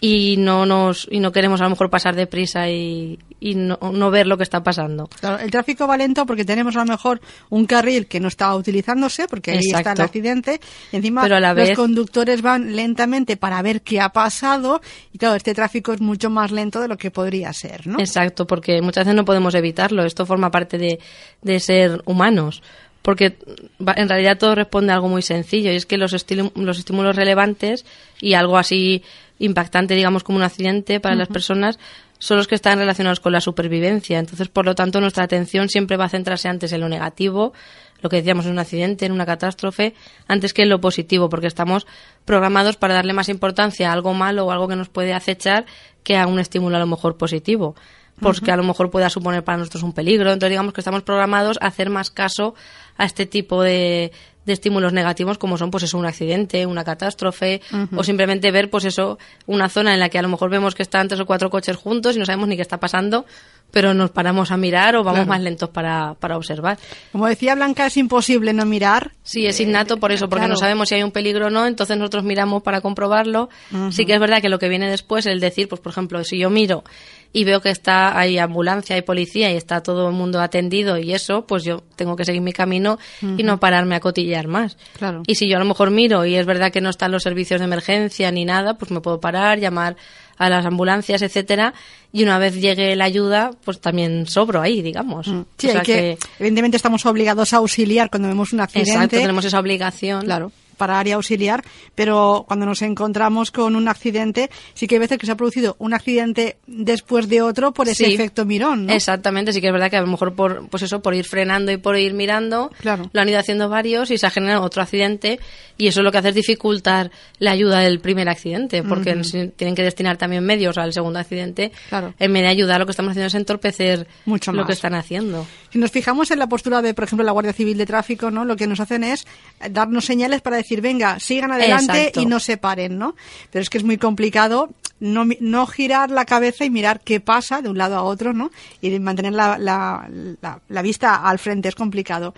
y 0.00 0.36
no 0.36 0.66
nos 0.66 1.08
y 1.10 1.20
no 1.20 1.32
queremos 1.32 1.60
a 1.60 1.64
lo 1.64 1.70
mejor 1.70 1.88
pasar 1.88 2.14
deprisa 2.14 2.68
y, 2.68 3.18
y 3.40 3.54
no, 3.54 3.78
no 3.92 4.10
ver 4.10 4.26
lo 4.26 4.36
que 4.36 4.42
está 4.42 4.62
pasando. 4.62 5.08
Claro, 5.20 5.38
el 5.38 5.50
tráfico 5.50 5.86
va 5.86 5.96
lento 5.96 6.26
porque 6.26 6.44
tenemos 6.44 6.76
a 6.76 6.80
lo 6.80 6.86
mejor 6.86 7.20
un 7.48 7.66
carril 7.66 8.06
que 8.06 8.20
no 8.20 8.28
está 8.28 8.54
utilizándose 8.54 9.26
porque 9.26 9.52
ahí 9.52 9.70
está 9.72 9.92
el 9.92 10.00
accidente 10.00 10.60
y 10.92 10.96
encima 10.96 11.22
Pero 11.22 11.36
a 11.36 11.40
la 11.40 11.54
los 11.54 11.70
conductores 11.70 12.42
van 12.42 12.76
lentamente 12.76 13.36
para 13.36 13.62
ver 13.62 13.82
qué 13.82 14.00
ha 14.00 14.10
pasado 14.10 14.80
y 15.12 15.18
claro, 15.18 15.34
este 15.34 15.54
tráfico 15.54 15.92
es 15.92 16.00
mucho 16.00 16.28
más 16.28 16.50
lento 16.50 16.80
de 16.80 16.88
lo 16.88 16.98
que 16.98 17.10
podría 17.10 17.52
ser, 17.52 17.86
¿no? 17.86 17.98
Exacto, 17.98 18.46
porque 18.46 18.82
muchas 18.82 19.04
veces 19.04 19.16
no 19.16 19.24
podemos 19.24 19.54
evitarlo. 19.54 20.04
Esto 20.04 20.26
forma 20.26 20.50
parte 20.50 20.78
de, 20.78 20.98
de 21.42 21.60
ser 21.60 22.02
humanos. 22.04 22.62
Porque 23.06 23.36
en 23.78 24.08
realidad 24.08 24.36
todo 24.36 24.56
responde 24.56 24.90
a 24.90 24.96
algo 24.96 25.08
muy 25.08 25.22
sencillo 25.22 25.70
y 25.70 25.76
es 25.76 25.86
que 25.86 25.96
los, 25.96 26.10
los 26.56 26.78
estímulos 26.78 27.14
relevantes 27.14 27.86
y 28.20 28.34
algo 28.34 28.58
así 28.58 29.04
impactante, 29.38 29.94
digamos, 29.94 30.24
como 30.24 30.38
un 30.38 30.44
accidente 30.44 31.00
para 31.00 31.14
las 31.14 31.28
personas 31.28 31.78
son 32.18 32.38
los 32.38 32.48
que 32.48 32.54
están 32.54 32.78
relacionados 32.78 33.20
con 33.20 33.32
la 33.32 33.40
supervivencia. 33.40 34.18
Entonces, 34.18 34.48
por 34.48 34.64
lo 34.64 34.74
tanto, 34.74 35.00
nuestra 35.00 35.24
atención 35.24 35.68
siempre 35.68 35.96
va 35.96 36.06
a 36.06 36.08
centrarse 36.08 36.48
antes 36.48 36.72
en 36.72 36.80
lo 36.80 36.88
negativo, 36.88 37.52
lo 38.00 38.08
que 38.08 38.16
decíamos 38.16 38.46
en 38.46 38.52
un 38.52 38.58
accidente, 38.58 39.06
en 39.06 39.12
una 39.12 39.26
catástrofe, 39.26 39.94
antes 40.26 40.54
que 40.54 40.62
en 40.62 40.70
lo 40.70 40.80
positivo, 40.80 41.28
porque 41.28 41.46
estamos 41.46 41.86
programados 42.24 42.76
para 42.76 42.94
darle 42.94 43.12
más 43.12 43.28
importancia 43.28 43.90
a 43.90 43.92
algo 43.92 44.14
malo 44.14 44.46
o 44.46 44.50
algo 44.50 44.68
que 44.68 44.76
nos 44.76 44.88
puede 44.88 45.12
acechar 45.12 45.66
que 46.02 46.16
a 46.16 46.26
un 46.26 46.38
estímulo 46.38 46.76
a 46.76 46.80
lo 46.80 46.86
mejor 46.86 47.16
positivo 47.16 47.74
porque 48.20 48.50
a 48.50 48.56
lo 48.56 48.62
mejor 48.62 48.90
pueda 48.90 49.10
suponer 49.10 49.44
para 49.44 49.58
nosotros 49.58 49.82
un 49.82 49.92
peligro. 49.92 50.32
Entonces, 50.32 50.50
digamos 50.50 50.72
que 50.72 50.80
estamos 50.80 51.02
programados 51.02 51.58
a 51.60 51.66
hacer 51.66 51.90
más 51.90 52.10
caso 52.10 52.54
a 52.96 53.04
este 53.04 53.26
tipo 53.26 53.62
de, 53.62 54.10
de 54.46 54.52
estímulos 54.52 54.92
negativos 54.92 55.36
como 55.38 55.58
son, 55.58 55.70
pues 55.70 55.82
eso, 55.82 55.98
un 55.98 56.06
accidente, 56.06 56.64
una 56.64 56.84
catástrofe, 56.84 57.60
o 57.94 58.02
simplemente 58.04 58.50
ver, 58.50 58.70
pues 58.70 58.84
eso, 58.84 59.18
una 59.46 59.68
zona 59.68 59.92
en 59.92 60.00
la 60.00 60.08
que 60.08 60.18
a 60.18 60.22
lo 60.22 60.28
mejor 60.28 60.48
vemos 60.50 60.74
que 60.74 60.82
están 60.82 61.08
tres 61.08 61.20
o 61.20 61.26
cuatro 61.26 61.50
coches 61.50 61.76
juntos 61.76 62.16
y 62.16 62.18
no 62.18 62.24
sabemos 62.24 62.48
ni 62.48 62.56
qué 62.56 62.62
está 62.62 62.78
pasando, 62.78 63.26
pero 63.72 63.92
nos 63.92 64.10
paramos 64.12 64.52
a 64.52 64.56
mirar 64.56 64.94
o 64.94 65.02
vamos 65.02 65.16
Claro. 65.18 65.28
más 65.28 65.40
lentos 65.40 65.68
para, 65.70 66.14
para 66.14 66.36
observar. 66.36 66.78
Como 67.10 67.26
decía 67.26 67.54
Blanca, 67.56 67.86
es 67.86 67.96
imposible 67.96 68.52
no 68.52 68.64
mirar. 68.64 69.10
Sí, 69.24 69.44
es 69.46 69.58
innato 69.58 69.96
por 69.98 70.12
eso, 70.12 70.28
porque 70.28 70.42
claro. 70.42 70.54
no 70.54 70.56
sabemos 70.56 70.88
si 70.88 70.94
hay 70.94 71.02
un 71.02 71.10
peligro 71.10 71.46
o 71.48 71.50
no, 71.50 71.66
entonces 71.66 71.96
nosotros 71.98 72.22
miramos 72.22 72.62
para 72.62 72.80
comprobarlo. 72.80 73.48
Sí 73.90 74.06
que 74.06 74.14
es 74.14 74.20
verdad 74.20 74.40
que 74.40 74.48
lo 74.48 74.60
que 74.60 74.68
viene 74.68 74.88
después, 74.88 75.26
el 75.26 75.40
decir, 75.40 75.68
pues 75.68 75.80
por 75.80 75.90
ejemplo, 75.90 76.22
si 76.22 76.38
yo 76.38 76.48
miro 76.48 76.84
y 77.32 77.44
veo 77.44 77.60
que 77.60 77.70
está 77.70 78.18
hay 78.18 78.38
ambulancia, 78.38 78.96
hay 78.96 79.02
policía 79.02 79.52
y 79.52 79.56
está 79.56 79.82
todo 79.82 80.08
el 80.08 80.14
mundo 80.14 80.40
atendido 80.40 80.98
y 80.98 81.12
eso, 81.12 81.46
pues 81.46 81.64
yo 81.64 81.82
tengo 81.96 82.16
que 82.16 82.24
seguir 82.24 82.42
mi 82.42 82.52
camino 82.52 82.98
y 83.20 83.42
no 83.42 83.60
pararme 83.60 83.94
a 83.94 84.00
cotillar 84.00 84.48
más. 84.48 84.76
Claro. 84.98 85.22
Y 85.26 85.34
si 85.34 85.48
yo 85.48 85.56
a 85.56 85.60
lo 85.60 85.66
mejor 85.66 85.90
miro 85.90 86.24
y 86.24 86.36
es 86.36 86.46
verdad 86.46 86.72
que 86.72 86.80
no 86.80 86.90
están 86.90 87.12
los 87.12 87.22
servicios 87.22 87.60
de 87.60 87.66
emergencia 87.66 88.30
ni 88.30 88.44
nada, 88.44 88.74
pues 88.74 88.90
me 88.90 89.00
puedo 89.00 89.20
parar, 89.20 89.58
llamar 89.58 89.96
a 90.38 90.50
las 90.50 90.66
ambulancias, 90.66 91.22
etcétera, 91.22 91.74
y 92.12 92.22
una 92.22 92.38
vez 92.38 92.54
llegue 92.60 92.94
la 92.96 93.04
ayuda, 93.04 93.52
pues 93.64 93.80
también 93.80 94.26
sobro 94.26 94.60
ahí, 94.60 94.82
digamos. 94.82 95.26
Sí, 95.56 95.68
O 95.68 95.70
sea 95.70 95.80
hay 95.80 95.86
que, 95.86 96.18
evidentemente 96.38 96.76
estamos 96.76 97.04
obligados 97.06 97.52
a 97.52 97.58
auxiliar 97.58 98.10
cuando 98.10 98.28
vemos 98.28 98.52
un 98.52 98.60
accidente. 98.60 98.90
Exacto, 98.90 99.16
tenemos 99.16 99.44
esa 99.44 99.58
obligación. 99.58 100.24
Claro, 100.24 100.52
parar 100.76 101.06
y 101.08 101.12
auxiliar, 101.12 101.62
pero 101.94 102.44
cuando 102.46 102.66
nos 102.66 102.82
encontramos 102.82 103.50
con 103.50 103.76
un 103.76 103.88
accidente, 103.88 104.50
sí 104.74 104.86
que 104.86 104.96
hay 104.96 105.00
veces 105.00 105.18
que 105.18 105.26
se 105.26 105.32
ha 105.32 105.36
producido 105.36 105.76
un 105.78 105.94
accidente 105.94 106.58
después 106.66 107.28
de 107.28 107.42
otro 107.42 107.72
por 107.72 107.88
ese 107.88 108.06
Sí. 108.06 108.14
efecto 108.14 108.44
mirón, 108.44 108.86
¿no? 108.86 108.92
Exactamente, 108.92 109.52
sí 109.52 109.60
que 109.60 109.68
es 109.68 109.72
verdad 109.72 109.90
que 109.90 109.96
a 109.96 110.00
lo 110.02 110.06
mejor 110.06 110.34
por, 110.34 110.68
pues 110.68 110.82
eso, 110.82 111.00
por 111.02 111.14
ir 111.14 111.24
frenando 111.24 111.72
y 111.72 111.76
por 111.76 111.96
ir 111.98 112.14
mirando, 112.14 112.70
Claro. 112.80 113.10
lo 113.12 113.20
han 113.20 113.28
ido 113.28 113.38
haciendo 113.38 113.68
varios 113.68 114.10
y 114.10 114.18
se 114.18 114.26
ha 114.26 114.30
generado 114.30 114.62
otro 114.62 114.82
accidente 114.82 115.40
y 115.78 115.88
eso 115.88 116.02
lo 116.02 116.10
que 116.12 116.18
hace 116.18 116.30
es 116.30 116.34
dificultar 116.34 117.10
la 117.38 117.50
ayuda 117.52 117.80
del 117.80 118.00
primer 118.00 118.28
accidente, 118.28 118.82
porque 118.82 119.22
si 119.24 119.48
tienen 119.48 119.74
que 119.74 119.82
destinar 119.82 120.16
también 120.16 120.44
medios 120.44 120.78
al 120.78 120.92
segundo 120.92 121.18
accidente. 121.18 121.72
Claro. 121.88 122.14
En 122.18 122.32
vez 122.32 122.42
de 122.42 122.48
ayudar, 122.48 122.80
lo 122.80 122.86
que 122.86 122.92
estamos 122.92 123.10
haciendo 123.10 123.26
es 123.28 123.34
entorpecer 123.34 124.06
Mucho 124.24 124.52
lo 124.52 124.58
más. 124.62 124.66
que 124.66 124.72
están 124.72 124.94
haciendo. 124.94 125.46
Si 125.70 125.78
nos 125.78 125.90
fijamos 125.90 126.30
en 126.30 126.38
la 126.38 126.48
postura 126.48 126.80
de, 126.82 126.94
por 126.94 127.04
ejemplo, 127.04 127.24
la 127.24 127.32
Guardia 127.32 127.52
Civil 127.52 127.76
de 127.76 127.84
Tráfico, 127.86 128.30
¿no? 128.30 128.44
Lo 128.44 128.56
que 128.56 128.66
nos 128.66 128.80
hacen 128.80 129.04
es 129.04 129.26
darnos 129.70 130.04
señales 130.06 130.40
para 130.40 130.56
decir, 130.56 130.65
venga, 130.80 131.18
sigan 131.20 131.52
adelante 131.52 131.98
Exacto. 131.98 132.20
y 132.20 132.26
no 132.26 132.40
se 132.40 132.56
paren, 132.56 132.98
¿no? 132.98 133.14
Pero 133.50 133.62
es 133.62 133.70
que 133.70 133.78
es 133.78 133.84
muy 133.84 133.98
complicado 133.98 134.70
no, 135.00 135.24
no 135.40 135.66
girar 135.66 136.10
la 136.10 136.24
cabeza 136.24 136.64
y 136.64 136.70
mirar 136.70 137.00
qué 137.00 137.20
pasa 137.20 137.62
de 137.62 137.68
un 137.68 137.78
lado 137.78 137.96
a 137.96 138.02
otro, 138.02 138.32
¿no? 138.32 138.50
Y 138.80 138.98
mantener 138.98 139.32
la, 139.32 139.58
la, 139.58 140.08
la, 140.40 140.60
la 140.68 140.82
vista 140.82 141.16
al 141.16 141.38
frente 141.38 141.68
es 141.68 141.74
complicado. 141.74 142.34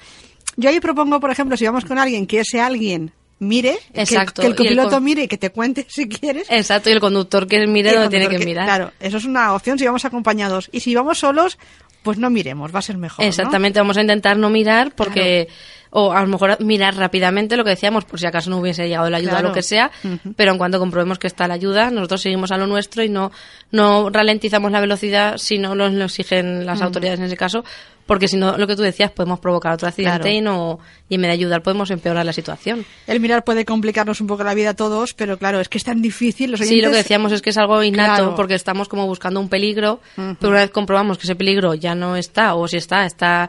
Yo 0.56 0.70
ahí 0.70 0.80
propongo, 0.80 1.20
por 1.20 1.30
ejemplo, 1.30 1.56
si 1.56 1.64
vamos 1.66 1.84
con 1.84 1.98
alguien, 1.98 2.26
que 2.26 2.40
ese 2.40 2.60
alguien 2.60 3.12
mire, 3.40 3.78
que- 3.94 4.00
Exacto. 4.02 4.42
que, 4.42 4.46
el 4.48 4.52
el 4.52 4.56
copiloto 4.56 4.90
con- 4.90 5.04
mire 5.04 5.22
y 5.24 5.28
que 5.28 5.38
te 5.38 5.50
cuente 5.50 5.84
si 5.88 6.08
quieres. 6.08 6.46
Exacto, 6.50 6.90
y 6.90 6.92
el 6.92 7.00
conductor 7.00 7.46
que 7.46 7.66
mire 7.66 7.90
el 7.90 7.96
donde 7.96 8.08
tiene 8.18 8.28
que 8.28 8.44
mirar. 8.44 8.64
Claro, 8.66 8.92
eso 9.00 9.16
es 9.18 9.24
una 9.24 9.54
opción 9.54 9.78
si 9.78 9.86
vamos 9.86 10.04
acompañados. 10.04 10.68
Y 10.72 10.80
si 10.80 10.94
vamos 10.94 11.18
solos, 11.18 11.58
pues 12.02 12.18
no 12.18 12.30
miremos, 12.30 12.74
va 12.74 12.78
a 12.78 12.82
ser 12.82 12.96
mejor. 12.96 13.24
¿no? 13.24 13.28
Exactamente, 13.28 13.80
vamos 13.80 13.96
a 13.96 14.00
intentar 14.00 14.36
no 14.38 14.50
mirar 14.50 14.92
porque 14.94 15.48
o 15.90 16.12
a 16.12 16.20
lo 16.20 16.26
mejor 16.28 16.62
mirar 16.62 16.94
rápidamente 16.96 17.56
lo 17.56 17.64
que 17.64 17.70
decíamos 17.70 18.04
por 18.04 18.20
si 18.20 18.26
acaso 18.26 18.50
no 18.50 18.58
hubiese 18.58 18.86
llegado 18.86 19.08
la 19.08 19.16
ayuda 19.16 19.30
Claro. 19.32 19.46
o 19.46 19.48
lo 19.48 19.54
que 19.54 19.62
sea, 19.62 19.90
pero 20.36 20.52
en 20.52 20.58
cuanto 20.58 20.78
comprobemos 20.78 21.18
que 21.18 21.26
está 21.26 21.48
la 21.48 21.54
ayuda, 21.54 21.90
nosotros 21.90 22.20
seguimos 22.20 22.52
a 22.52 22.58
lo 22.58 22.66
nuestro 22.66 23.02
y 23.02 23.08
no 23.08 23.32
no 23.70 24.10
ralentizamos 24.10 24.70
la 24.70 24.80
velocidad 24.82 25.38
si 25.38 25.56
no 25.58 25.74
nos 25.74 25.92
lo 25.94 26.04
exigen 26.04 26.66
las 26.66 26.82
autoridades 26.82 27.20
en 27.20 27.26
ese 27.26 27.38
caso, 27.38 27.64
porque 28.08 28.26
si 28.26 28.36
no 28.36 28.56
lo 28.58 28.66
que 28.66 28.74
tú 28.74 28.82
decías 28.82 29.12
podemos 29.12 29.38
provocar 29.38 29.74
otro 29.74 29.86
accidente 29.86 30.18
Claro. 30.22 30.34
y 30.36 30.40
no 30.40 30.80
y 31.08 31.14
en 31.14 31.20
vez 31.20 31.28
de 31.28 31.32
ayudar 31.34 31.62
podemos 31.62 31.90
empeorar 31.92 32.26
la 32.26 32.32
situación. 32.32 32.84
El 33.06 33.20
mirar 33.20 33.44
puede 33.44 33.64
complicarnos 33.64 34.20
un 34.20 34.26
poco 34.26 34.42
la 34.42 34.54
vida 34.54 34.70
a 34.70 34.74
todos, 34.74 35.14
pero 35.14 35.38
claro, 35.38 35.60
es 35.60 35.68
que 35.68 35.78
es 35.78 35.84
tan 35.84 36.02
difícil. 36.02 36.50
Los 36.50 36.60
Sí, 36.60 36.80
lo 36.80 36.90
que 36.90 36.96
decíamos 36.96 37.30
es 37.32 37.40
que 37.42 37.50
es 37.50 37.56
algo 37.58 37.82
innato 37.84 38.14
Claro. 38.16 38.34
porque 38.34 38.54
estamos 38.54 38.88
como 38.88 39.06
buscando 39.06 39.38
un 39.38 39.48
peligro, 39.48 40.00
pero 40.16 40.48
una 40.50 40.60
vez 40.60 40.70
comprobamos 40.70 41.16
que 41.18 41.24
ese 41.24 41.36
peligro 41.36 41.74
ya 41.74 41.94
no 41.94 42.16
está 42.16 42.54
o 42.56 42.66
si 42.66 42.76
está, 42.78 43.06
está- 43.06 43.48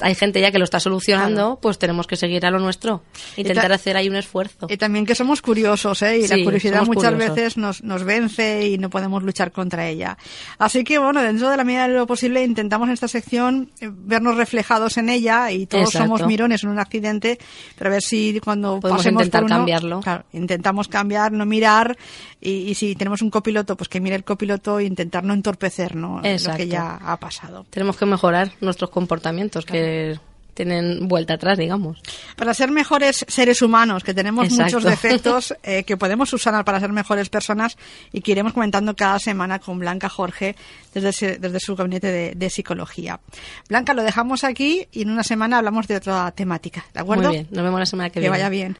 hay 0.00 0.14
gente 0.14 0.40
ya 0.40 0.50
que 0.50 0.58
lo 0.58 0.64
está 0.64 0.80
solucionando, 0.80 1.34
Claro. 1.36 1.58
pues 1.60 1.78
tenemos 1.78 2.06
que 2.06 2.16
seguir 2.16 2.44
a 2.46 2.50
lo 2.50 2.58
nuestro, 2.58 3.02
intentar 3.36 3.68
ta- 3.68 3.74
hacer 3.74 3.96
ahí 3.96 4.08
un 4.08 4.16
esfuerzo. 4.16 4.66
Y 4.68 4.76
también 4.76 5.06
que 5.06 5.14
somos 5.14 5.42
curiosos, 5.42 6.02
¿eh? 6.02 6.18
Y 6.18 6.28
la 6.28 6.36
Sí, 6.36 6.44
curiosidad 6.44 6.80
somos 6.80 6.96
muchas 6.96 7.12
curiosos. 7.12 7.36
veces 7.36 7.56
nos, 7.56 7.82
nos 7.82 8.04
vence 8.04 8.66
y 8.68 8.78
no 8.78 8.90
podemos 8.90 9.22
luchar 9.22 9.52
contra 9.52 9.88
ella. 9.88 10.16
Así 10.58 10.84
que, 10.84 10.98
bueno, 10.98 11.22
dentro 11.22 11.48
de 11.50 11.56
la 11.56 11.64
medida 11.64 11.88
de 11.88 11.94
lo 11.94 12.06
posible 12.06 12.44
intentamos 12.44 12.88
en 12.88 12.94
esta 12.94 13.08
sección 13.08 13.70
eh, 13.80 13.88
vernos 13.90 14.36
reflejados 14.36 14.96
en 14.98 15.08
ella 15.08 15.50
y 15.50 15.66
todos 15.66 15.86
Exacto. 15.86 16.06
somos 16.06 16.26
mirones 16.26 16.62
en 16.64 16.70
un 16.70 16.78
accidente, 16.78 17.38
pero 17.78 17.88
a 17.90 17.92
ver 17.92 18.02
si 18.02 18.38
cuando 18.44 18.80
Podemos 18.80 18.98
pasemos 19.00 19.22
intentar 19.22 19.42
por 19.42 19.50
uno, 19.50 19.56
cambiarlo. 19.58 20.00
claro, 20.00 20.24
intentamos 20.32 20.88
cambiar, 20.88 21.32
no 21.32 21.46
mirar 21.46 21.96
y, 22.40 22.50
y 22.70 22.74
si 22.74 22.94
tenemos 22.94 23.22
un 23.22 23.30
copiloto, 23.30 23.76
pues 23.76 23.88
que 23.88 24.00
mire 24.00 24.16
el 24.16 24.24
copiloto 24.24 24.78
e 24.78 24.84
intentar 24.84 25.24
no 25.24 25.34
entorpecer, 25.34 25.94
¿no? 25.96 26.20
Lo 26.22 26.56
que 26.56 26.68
ya 26.68 26.96
ha 27.02 27.18
pasado. 27.18 27.66
Tenemos 27.70 27.96
que 27.96 28.06
mejorar 28.06 28.52
nuestros 28.60 28.90
comportamientos 28.90 29.64
que 29.70 30.18
tienen 30.54 31.08
vuelta 31.08 31.34
atrás, 31.34 31.56
digamos. 31.56 32.02
Para 32.36 32.52
ser 32.52 32.70
mejores 32.70 33.24
seres 33.28 33.62
humanos, 33.62 34.04
que 34.04 34.12
tenemos 34.12 34.44
Exacto. 34.44 34.64
muchos 34.64 34.84
defectos 34.84 35.54
eh, 35.62 35.84
que 35.84 35.96
podemos 35.96 36.30
usar 36.34 36.62
para 36.64 36.80
ser 36.80 36.92
mejores 36.92 37.30
personas 37.30 37.78
y 38.12 38.20
que 38.20 38.32
iremos 38.32 38.52
comentando 38.52 38.94
cada 38.94 39.18
semana 39.18 39.58
con 39.58 39.78
Blanca 39.78 40.10
Jorge 40.10 40.56
desde, 40.92 41.38
desde 41.38 41.60
su 41.60 41.76
gabinete 41.76 42.08
de, 42.08 42.32
de 42.34 42.50
psicología. 42.50 43.20
Blanca, 43.68 43.94
lo 43.94 44.02
dejamos 44.02 44.44
aquí 44.44 44.86
y 44.92 45.02
en 45.02 45.10
una 45.10 45.22
semana 45.22 45.58
hablamos 45.58 45.88
de 45.88 45.96
otra 45.96 46.30
temática, 46.32 46.84
¿de 46.92 47.00
acuerdo? 47.00 47.28
Muy 47.28 47.36
bien, 47.36 47.48
nos 47.50 47.64
vemos 47.64 47.80
la 47.80 47.86
semana 47.86 48.10
que, 48.10 48.14
Que 48.14 48.20
viene. 48.20 48.30
vaya 48.36 48.48
bien. 48.50 48.68